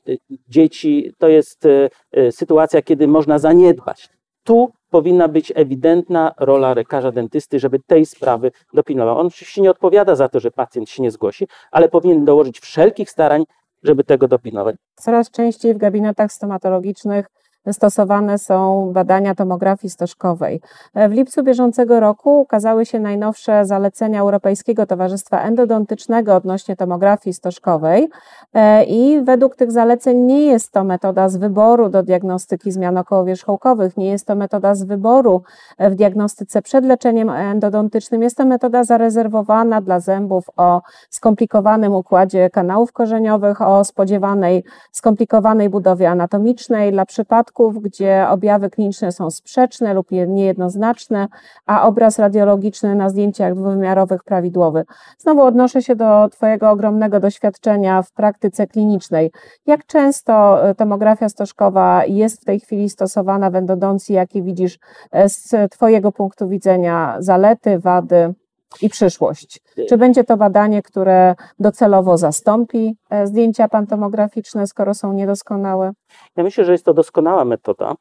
dzieci, 0.50 1.12
to 1.18 1.28
jest 1.28 1.66
y, 1.66 1.90
y, 2.18 2.32
sytuacja, 2.32 2.82
kiedy 2.82 3.08
można 3.08 3.40
zaniedbać. 3.40 4.10
Tu 4.44 4.72
powinna 4.90 5.28
być 5.28 5.54
ewidentna 5.56 6.34
rola 6.40 6.74
lekarza 6.74 7.12
dentysty, 7.12 7.60
żeby 7.60 7.80
tej 7.80 8.06
sprawy 8.06 8.52
dopilnował. 8.74 9.18
On 9.18 9.28
oczywiście 9.28 9.62
nie 9.62 9.72
odpowiada 9.72 10.16
za 10.16 10.30
to, 10.30 10.40
że 10.40 10.52
pacjent 10.52 10.90
się 10.90 11.04
nie 11.04 11.12
zgłosi, 11.12 11.48
ale 11.72 11.90
powinien 11.90 12.26
dołożyć 12.26 12.60
wszelkich 12.60 13.10
starań, 13.10 13.44
żeby 13.84 14.04
tego 14.04 14.28
dopilnować. 14.28 14.76
Coraz 14.96 15.32
częściej 15.32 15.74
w 15.74 15.78
gabinetach 15.78 16.32
stomatologicznych 16.32 17.26
stosowane 17.72 18.38
są 18.38 18.92
badania 18.94 19.36
tomografii 19.36 19.92
stożkowej. 19.92 20.62
W 20.96 21.12
lipcu 21.12 21.44
bieżącego 21.44 22.00
roku 22.00 22.42
ukazały 22.42 22.86
się 22.86 23.00
najnowsze 23.00 23.66
zalecenia 23.66 24.22
Europejskiego 24.22 24.86
Towarzystwa 24.86 25.42
Endodontycznego 25.42 26.36
odnośnie 26.36 26.76
tomografii 26.76 27.34
stożkowej 27.34 28.10
E, 28.54 28.84
i 28.84 29.22
według 29.22 29.56
tych 29.56 29.72
zaleceń 29.72 30.18
nie 30.18 30.46
jest 30.46 30.72
to 30.72 30.84
metoda 30.84 31.30
z 31.30 31.38
wyboru 31.38 31.90
do 31.90 32.04
diagnostyki 32.04 32.72
zmian 32.72 32.98
okołowierzchołkowych, 32.98 33.98
nie 33.98 34.10
jest 34.10 34.28
to 34.28 34.36
metoda 34.36 34.76
z 34.76 34.84
wyboru 34.84 35.44
e, 35.78 35.90
w 35.90 35.96
diagnostyce 35.96 36.62
przed 36.62 36.86
leczeniem 36.86 37.30
endodontycznym, 37.30 38.24
jest 38.24 38.38
to 38.38 38.46
metoda 38.46 38.84
zarezerwowana 38.84 39.82
dla 39.82 40.00
zębów 40.00 40.46
o 40.58 40.82
skomplikowanym 41.10 41.94
układzie 41.94 42.50
kanałów 42.50 42.92
korzeniowych, 42.92 43.62
o 43.62 43.84
spodziewanej 43.84 44.64
skomplikowanej 44.92 45.70
budowie 45.70 46.10
anatomicznej 46.10 46.92
dla 46.92 47.06
przypadków, 47.06 47.51
gdzie 47.82 48.26
objawy 48.30 48.70
kliniczne 48.70 49.12
są 49.12 49.32
sprzeczne 49.32 49.94
lub 49.94 50.12
je- 50.12 50.28
niejednoznaczne, 50.28 51.28
a 51.66 51.88
obraz 51.88 52.20
radiologiczny 52.20 52.96
na 52.96 53.10
zdjęciach 53.10 53.56
dwuwymiarowych 53.56 54.24
prawidłowy. 54.24 54.86
Znowu 55.18 55.42
odnoszę 55.42 55.82
się 55.82 55.96
do 55.96 56.30
Twojego 56.30 56.70
ogromnego 56.70 57.20
doświadczenia 57.20 58.02
w 58.02 58.12
praktyce 58.12 58.68
klinicznej. 58.68 59.32
Jak 59.66 59.86
często 59.86 60.64
e, 60.70 60.76
tomografia 60.76 61.30
stożkowa 61.30 62.06
jest 62.06 62.42
w 62.42 62.46
tej 62.46 62.60
chwili 62.60 62.90
stosowana 62.90 63.50
w 63.50 63.56
endodoncji? 63.56 64.16
Jakie 64.16 64.42
widzisz 64.42 64.80
e, 65.12 65.30
z 65.30 65.72
Twojego 65.72 66.12
punktu 66.12 66.48
widzenia 66.48 67.16
zalety, 67.20 67.80
wady 67.80 68.34
i 68.82 68.90
przyszłość? 68.90 69.62
Czy 69.90 69.98
będzie 69.98 70.24
to 70.24 70.38
badanie, 70.38 70.82
które 70.82 71.36
docelowo 71.60 72.18
zastąpi 72.18 72.96
e, 73.10 73.28
zdjęcia 73.28 73.68
pantomograficzne, 73.68 74.68
skoro 74.68 74.94
są 74.94 75.14
niedoskonałe? 75.14 75.92
Ja 76.36 76.44
myślę, 76.44 76.66
że 76.66 76.72
jest 76.72 76.86
to 76.86 76.94
doskonała 76.94 77.46
metoda, 77.46 77.96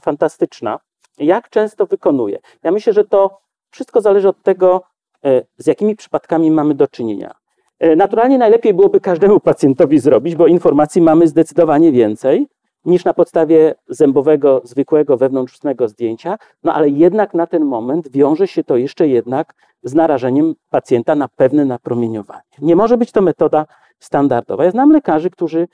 fantastyczna. 0.00 0.78
Jak 1.18 1.48
często 1.50 1.86
wykonuje? 1.86 2.38
Ja 2.62 2.72
myślę, 2.72 2.92
że 2.92 3.04
to 3.04 3.38
wszystko 3.70 4.00
zależy 4.00 4.28
od 4.28 4.42
tego, 4.42 4.82
e, 5.24 5.42
z 5.56 5.66
jakimi 5.66 5.96
przypadkami 5.96 6.50
mamy 6.50 6.74
do 6.74 6.88
czynienia. 6.88 7.34
E, 7.78 7.96
Naturalnie 7.96 8.38
najlepiej 8.38 8.74
byłoby 8.74 9.00
każdemu 9.00 9.40
pacjentowi 9.40 9.98
zrobić, 9.98 10.36
bo 10.36 10.46
informacji 10.46 11.02
mamy 11.02 11.28
zdecydowanie 11.28 11.92
więcej 11.92 12.46
niż 12.84 13.04
na 13.04 13.14
podstawie 13.14 13.74
zębowego, 13.88 14.60
zwykłego 14.64 15.16
wewnątrznego 15.16 15.88
zdjęcia, 15.88 16.38
no 16.62 16.74
ale 16.74 16.88
jednak 16.88 17.34
na 17.34 17.46
ten 17.46 17.64
moment 17.64 18.10
wiąże 18.10 18.48
się 18.48 18.64
to 18.64 18.76
jeszcze 18.76 19.08
jednak 19.08 19.54
z 19.82 19.94
narażeniem 19.94 20.54
pacjenta 20.70 21.14
na 21.14 21.28
pewne 21.28 21.64
napromieniowanie. 21.64 22.42
Nie 22.62 22.76
może 22.76 22.96
być 22.96 23.12
to 23.12 23.22
metoda 23.22 23.66
standardowa. 23.98 24.64
Ja 24.64 24.70
znam 24.70 24.92
lekarzy, 24.92 25.30
którzy 25.30 25.68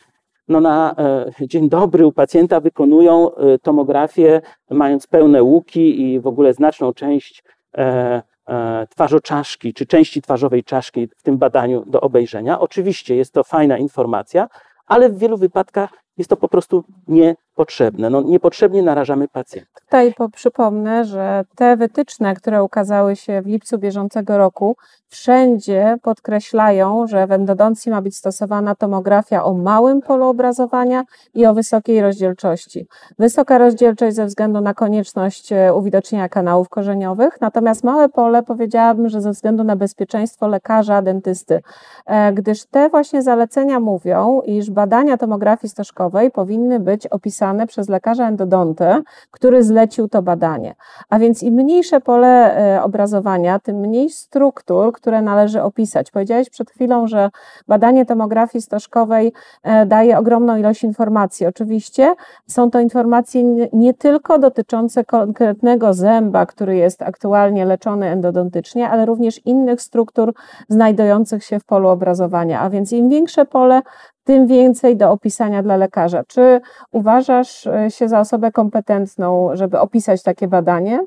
no 0.48 0.60
na 0.60 0.94
e, 0.98 1.46
dzień 1.48 1.68
dobry 1.68 2.06
u 2.06 2.12
pacjenta 2.12 2.60
wykonują 2.60 3.34
e, 3.34 3.58
tomografię, 3.58 4.40
mając 4.70 5.06
pełne 5.06 5.42
łuki 5.42 6.00
i 6.02 6.20
w 6.20 6.26
ogóle 6.26 6.54
znaczną 6.54 6.92
część 6.92 7.44
e, 7.78 8.22
e, 8.48 8.86
twarzoczaszki, 8.90 9.74
czy 9.74 9.86
części 9.86 10.22
twarzowej 10.22 10.64
czaszki 10.64 11.08
w 11.16 11.22
tym 11.22 11.38
badaniu 11.38 11.84
do 11.86 12.00
obejrzenia. 12.00 12.60
Oczywiście 12.60 13.16
jest 13.16 13.32
to 13.32 13.44
fajna 13.44 13.78
informacja, 13.78 14.48
ale 14.86 15.10
w 15.10 15.18
wielu 15.18 15.36
wypadkach 15.36 15.90
jest 16.18 16.30
to 16.30 16.36
po 16.36 16.48
prostu 16.48 16.84
niepotrzebne. 17.08 18.10
No, 18.10 18.22
niepotrzebnie 18.22 18.82
narażamy 18.82 19.28
pacjenta. 19.28 19.80
Tutaj 19.80 20.14
po- 20.14 20.28
przypomnę, 20.28 21.04
że 21.04 21.44
te 21.54 21.76
wytyczne, 21.76 22.34
które 22.34 22.64
ukazały 22.64 23.16
się 23.16 23.42
w 23.42 23.46
lipcu 23.46 23.78
bieżącego 23.78 24.38
roku, 24.38 24.76
wszędzie 25.08 25.96
podkreślają, 26.02 27.06
że 27.06 27.26
w 27.26 27.32
endodoncji 27.32 27.92
ma 27.92 28.02
być 28.02 28.16
stosowana 28.16 28.74
tomografia 28.74 29.44
o 29.44 29.54
małym 29.54 30.00
polu 30.00 30.26
obrazowania 30.26 31.04
i 31.34 31.46
o 31.46 31.54
wysokiej 31.54 32.02
rozdzielczości. 32.02 32.86
Wysoka 33.18 33.58
rozdzielczość 33.58 34.16
ze 34.16 34.26
względu 34.26 34.60
na 34.60 34.74
konieczność 34.74 35.52
e, 35.52 35.74
uwidocznienia 35.74 36.28
kanałów 36.28 36.68
korzeniowych, 36.68 37.40
natomiast 37.40 37.84
małe 37.84 38.08
pole 38.08 38.42
powiedziałabym, 38.42 39.08
że 39.08 39.20
ze 39.20 39.30
względu 39.30 39.64
na 39.64 39.76
bezpieczeństwo 39.76 40.46
lekarza, 40.46 41.02
dentysty, 41.02 41.60
e, 42.06 42.32
gdyż 42.32 42.64
te 42.64 42.88
właśnie 42.88 43.22
zalecenia 43.22 43.80
mówią, 43.80 44.40
iż 44.44 44.70
badania 44.70 45.16
tomografii 45.16 45.70
stożkowej 45.70 46.01
powinny 46.34 46.80
być 46.80 47.06
opisane 47.06 47.66
przez 47.66 47.88
lekarza 47.88 48.28
endodontę, 48.28 49.02
który 49.30 49.64
zlecił 49.64 50.08
to 50.08 50.22
badanie. 50.22 50.74
A 51.10 51.18
więc 51.18 51.42
im 51.42 51.54
mniejsze 51.54 52.00
pole 52.00 52.56
e, 52.76 52.82
obrazowania, 52.82 53.58
tym 53.58 53.76
mniej 53.76 54.10
struktur, 54.10 54.92
które 54.92 55.22
należy 55.22 55.62
opisać. 55.62 56.10
Powiedziałeś 56.10 56.50
przed 56.50 56.70
chwilą, 56.70 57.06
że 57.06 57.30
badanie 57.68 58.06
tomografii 58.06 58.62
stożkowej 58.62 59.32
e, 59.62 59.86
daje 59.86 60.18
ogromną 60.18 60.56
ilość 60.56 60.84
informacji. 60.84 61.46
Oczywiście 61.46 62.14
są 62.46 62.70
to 62.70 62.80
informacje 62.80 63.44
nie- 63.44 63.68
nie 63.72 63.94
tylko 63.94 64.38
dotyczące 64.38 65.04
konkretnego 65.04 65.94
zęba, 65.94 66.46
który 66.46 66.76
jest 66.76 67.02
aktualnie 67.02 67.64
leczony 67.64 68.06
endodontycznie, 68.06 68.88
ale 68.90 69.06
również 69.06 69.46
innych 69.46 69.82
struktur 69.82 70.34
znajdujących 70.68 71.44
się 71.44 71.58
w 71.58 71.64
polu 71.64 71.88
obrazowania. 71.88 72.60
A 72.60 72.70
więc 72.70 72.92
im 72.92 73.08
większe 73.08 73.44
pole, 73.44 73.82
tym 74.24 74.46
więcej 74.46 74.96
do 74.96 75.10
opisania 75.10 75.62
dla 75.62 75.76
lekarza. 75.76 76.24
Czy 76.24 76.60
uważasz 76.92 77.66
e, 77.66 77.90
się 77.90 78.08
za 78.08 78.20
osobę 78.20 78.52
kompetentną, 78.52 79.50
żeby 79.52 79.78
opisać 79.78 80.22
takie 80.22 80.48
badanie? 80.48 81.00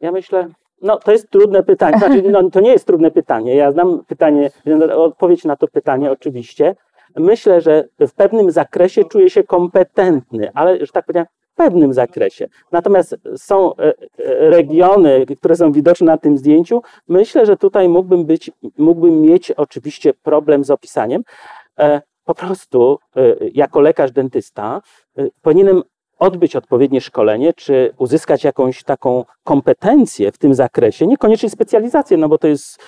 Ja 0.00 0.12
myślę, 0.12 0.48
no 0.82 0.98
to 0.98 1.12
jest 1.12 1.30
trudne 1.30 1.62
pytanie. 1.62 1.98
Znaczy, 1.98 2.22
no, 2.22 2.50
to 2.50 2.60
nie 2.60 2.72
jest 2.72 2.86
trudne 2.86 3.10
pytanie. 3.10 3.54
Ja 3.54 3.72
znam 3.72 4.04
pytanie, 4.04 4.50
odpowiedź 4.96 5.44
na 5.44 5.56
to 5.56 5.68
pytanie 5.68 6.10
oczywiście. 6.10 6.76
Myślę, 7.16 7.60
że 7.60 7.84
w 8.00 8.12
pewnym 8.12 8.50
zakresie 8.50 9.04
czuję 9.04 9.30
się 9.30 9.44
kompetentny, 9.44 10.50
ale 10.54 10.86
że 10.86 10.92
tak 10.92 11.06
powiem, 11.06 11.24
w 11.54 11.56
pewnym 11.56 11.92
zakresie. 11.92 12.48
Natomiast 12.72 13.16
są 13.36 13.76
e, 13.76 13.82
e, 13.84 13.94
regiony, 14.50 15.26
które 15.38 15.56
są 15.56 15.72
widoczne 15.72 16.06
na 16.06 16.18
tym 16.18 16.38
zdjęciu. 16.38 16.82
Myślę, 17.08 17.46
że 17.46 17.56
tutaj 17.56 17.88
mógłbym 17.88 18.24
być, 18.24 18.50
mógłbym 18.78 19.20
mieć 19.20 19.50
oczywiście 19.50 20.14
problem 20.14 20.64
z 20.64 20.70
opisaniem. 20.70 21.22
Po 22.24 22.34
prostu 22.34 22.98
e, 23.16 23.36
jako 23.54 23.80
lekarz 23.80 24.12
dentysta 24.12 24.82
e, 25.18 25.26
powinienem 25.42 25.82
odbyć 26.18 26.56
odpowiednie 26.56 27.00
szkolenie, 27.00 27.52
czy 27.52 27.94
uzyskać 27.98 28.44
jakąś 28.44 28.82
taką 28.82 29.24
kompetencję 29.44 30.32
w 30.32 30.38
tym 30.38 30.54
zakresie, 30.54 31.06
niekoniecznie 31.06 31.50
specjalizację, 31.50 32.16
no 32.16 32.28
bo 32.28 32.38
to 32.38 32.48
jest 32.48 32.78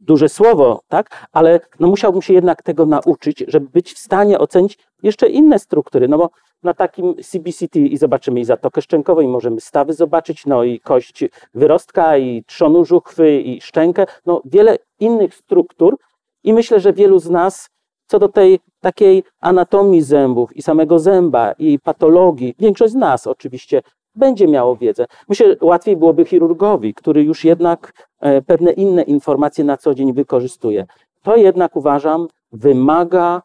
duże 0.00 0.28
słowo, 0.28 0.80
tak? 0.88 1.26
Ale 1.32 1.60
no 1.80 1.88
musiałbym 1.88 2.22
się 2.22 2.34
jednak 2.34 2.62
tego 2.62 2.86
nauczyć, 2.86 3.44
żeby 3.48 3.68
być 3.68 3.92
w 3.92 3.98
stanie 3.98 4.38
ocenić 4.38 4.78
jeszcze 5.02 5.28
inne 5.28 5.58
struktury, 5.58 6.08
no 6.08 6.18
bo 6.18 6.30
na 6.62 6.74
takim 6.74 7.14
CBCT 7.22 7.76
i 7.76 7.96
zobaczymy 7.96 8.40
i 8.40 8.44
zatokę 8.44 8.82
szczękową, 8.82 9.20
i 9.20 9.28
możemy 9.28 9.60
stawy 9.60 9.92
zobaczyć, 9.92 10.46
no 10.46 10.64
i 10.64 10.80
kość 10.80 11.24
wyrostka, 11.54 12.18
i 12.18 12.44
trzonu 12.46 12.84
żuchwy, 12.84 13.40
i 13.40 13.60
szczękę, 13.60 14.06
no 14.26 14.42
wiele 14.44 14.78
innych 15.00 15.34
struktur 15.34 15.96
i 16.44 16.52
myślę, 16.52 16.80
że 16.80 16.92
wielu 16.92 17.18
z 17.18 17.30
nas 17.30 17.70
co 18.08 18.18
do 18.18 18.28
tej 18.28 18.60
takiej 18.80 19.22
anatomii 19.40 20.02
zębów 20.02 20.56
i 20.56 20.62
samego 20.62 20.98
zęba 20.98 21.52
i 21.52 21.78
patologii, 21.78 22.54
większość 22.58 22.92
z 22.92 22.96
nas 22.96 23.26
oczywiście 23.26 23.82
będzie 24.14 24.48
miało 24.48 24.76
wiedzę. 24.76 25.06
Myślę, 25.28 25.46
że 25.46 25.56
łatwiej 25.60 25.96
byłoby 25.96 26.24
chirurgowi, 26.24 26.94
który 26.94 27.22
już 27.22 27.44
jednak 27.44 28.08
e, 28.20 28.42
pewne 28.42 28.72
inne 28.72 29.02
informacje 29.02 29.64
na 29.64 29.76
co 29.76 29.94
dzień 29.94 30.12
wykorzystuje. 30.12 30.86
To 31.22 31.36
jednak 31.36 31.76
uważam 31.76 32.28
wymaga 32.52 33.42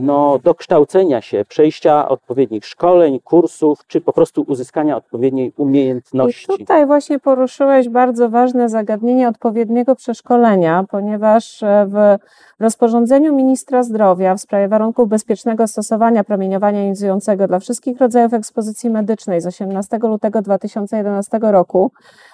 no, 0.00 0.38
dokształcenia 0.44 1.20
się, 1.20 1.44
przejścia 1.44 2.08
odpowiednich 2.08 2.66
szkoleń, 2.66 3.20
kursów, 3.24 3.86
czy 3.86 4.00
po 4.00 4.12
prostu 4.12 4.44
uzyskania 4.48 4.96
odpowiedniej 4.96 5.48
I 5.48 5.52
umiejętności. 5.56 6.46
tutaj 6.46 6.86
właśnie 6.86 7.18
poruszyłeś 7.18 7.88
bardzo 7.88 8.28
ważne 8.28 8.68
zagadnienie 8.68 9.28
odpowiedniego 9.28 9.96
przeszkolenia, 9.96 10.84
ponieważ 10.90 11.62
e, 11.62 11.86
w 11.88 12.18
rozporządzeniu 12.60 13.34
ministra 13.34 13.82
zdrowia 13.82 14.34
w 14.34 14.40
sprawie 14.40 14.68
warunków 14.68 15.08
bezpiecznego 15.08 15.66
stosowania 15.66 16.24
promieniowania 16.24 16.82
jonizującego 16.82 17.48
dla 17.48 17.58
wszystkich 17.58 17.98
rodzajów 18.00 18.34
ekspozycji 18.34 18.90
medycznej 18.90 19.40
z 19.40 19.46
18 19.46 19.98
lutego 20.02 20.42
2011 20.42 21.38
roku 21.42 21.92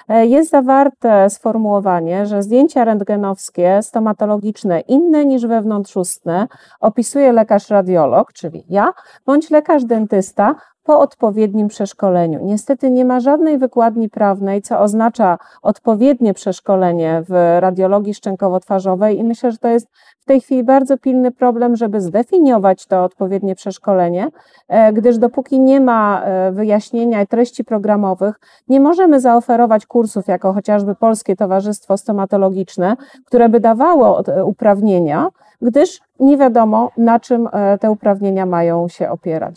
e, 0.09 0.27
jest 0.27 0.51
zawarte 0.51 1.31
sformułowanie, 1.31 2.27
że 2.27 2.42
zdjęcia 2.42 2.85
rentgenowskie 2.85 3.79
stomatologiczne 3.83 4.81
inne 4.81 5.25
niż 5.25 5.46
wewnątrzustne 5.46 6.49
opisuje 6.81 7.26
lekarz 7.33 7.71
radiolog, 7.71 8.33
czyli 8.33 8.65
ja, 8.69 8.93
bądź 9.27 9.51
lekarz 9.51 9.85
dentysta 9.85 10.55
po 10.87 11.01
odpowiednim 11.01 11.69
przeszkoleniu. 11.69 12.41
Niestety 12.43 12.91
nie 12.91 13.05
ma 13.05 13.21
żadnej 13.21 13.59
wykładni 13.59 14.09
prawnej, 14.09 14.62
co 14.62 14.81
oznacza 14.81 15.39
odpowiednie 15.62 16.35
przeszkolenie 16.35 17.23
w 17.29 17.59
radiologii 17.61 18.15
szczękowo-twarzowej 18.15 19.19
i 19.19 19.25
myślę, 19.25 19.53
że 19.53 19.59
to 19.59 19.69
jest 19.69 19.89
w 20.21 20.25
tej 20.25 20.41
chwili 20.41 20.65
bardzo 20.65 20.99
pilny 20.99 21.31
problem, 21.31 21.77
żeby 21.77 22.01
zdefiniować 22.01 22.87
to 22.87 23.05
odpowiednie 23.05 23.55
przeszkolenie, 23.55 24.29
e, 24.69 24.93
gdyż 24.93 25.19
dopóki 25.19 25.61
nie 25.61 25.81
ma 25.81 26.23
e, 26.23 26.53
wyjaśnienia 26.53 27.27
treści 27.27 27.65
programowych, 27.65 28.41
nie 28.69 28.81
możemy 28.81 29.21
zaoferować 29.21 29.87
kursów 29.87 30.29
jako 30.29 30.53
chociażby 30.53 30.95
Polskie 30.95 31.37
Towarzystwo 31.37 31.97
Stomatologiczne, 31.97 32.97
które 33.25 33.49
by 33.49 33.61
dawało 33.61 34.23
e, 34.27 34.45
uprawnienia, 34.45 35.29
gdyż 35.61 36.01
nie 36.20 36.37
wiadomo, 36.37 36.90
na 36.96 37.20
czym 37.20 37.48
e, 37.52 37.79
te 37.79 37.90
uprawnienia 37.90 38.46
mają 38.46 38.88
się 38.88 39.11
opierać. 39.11 39.55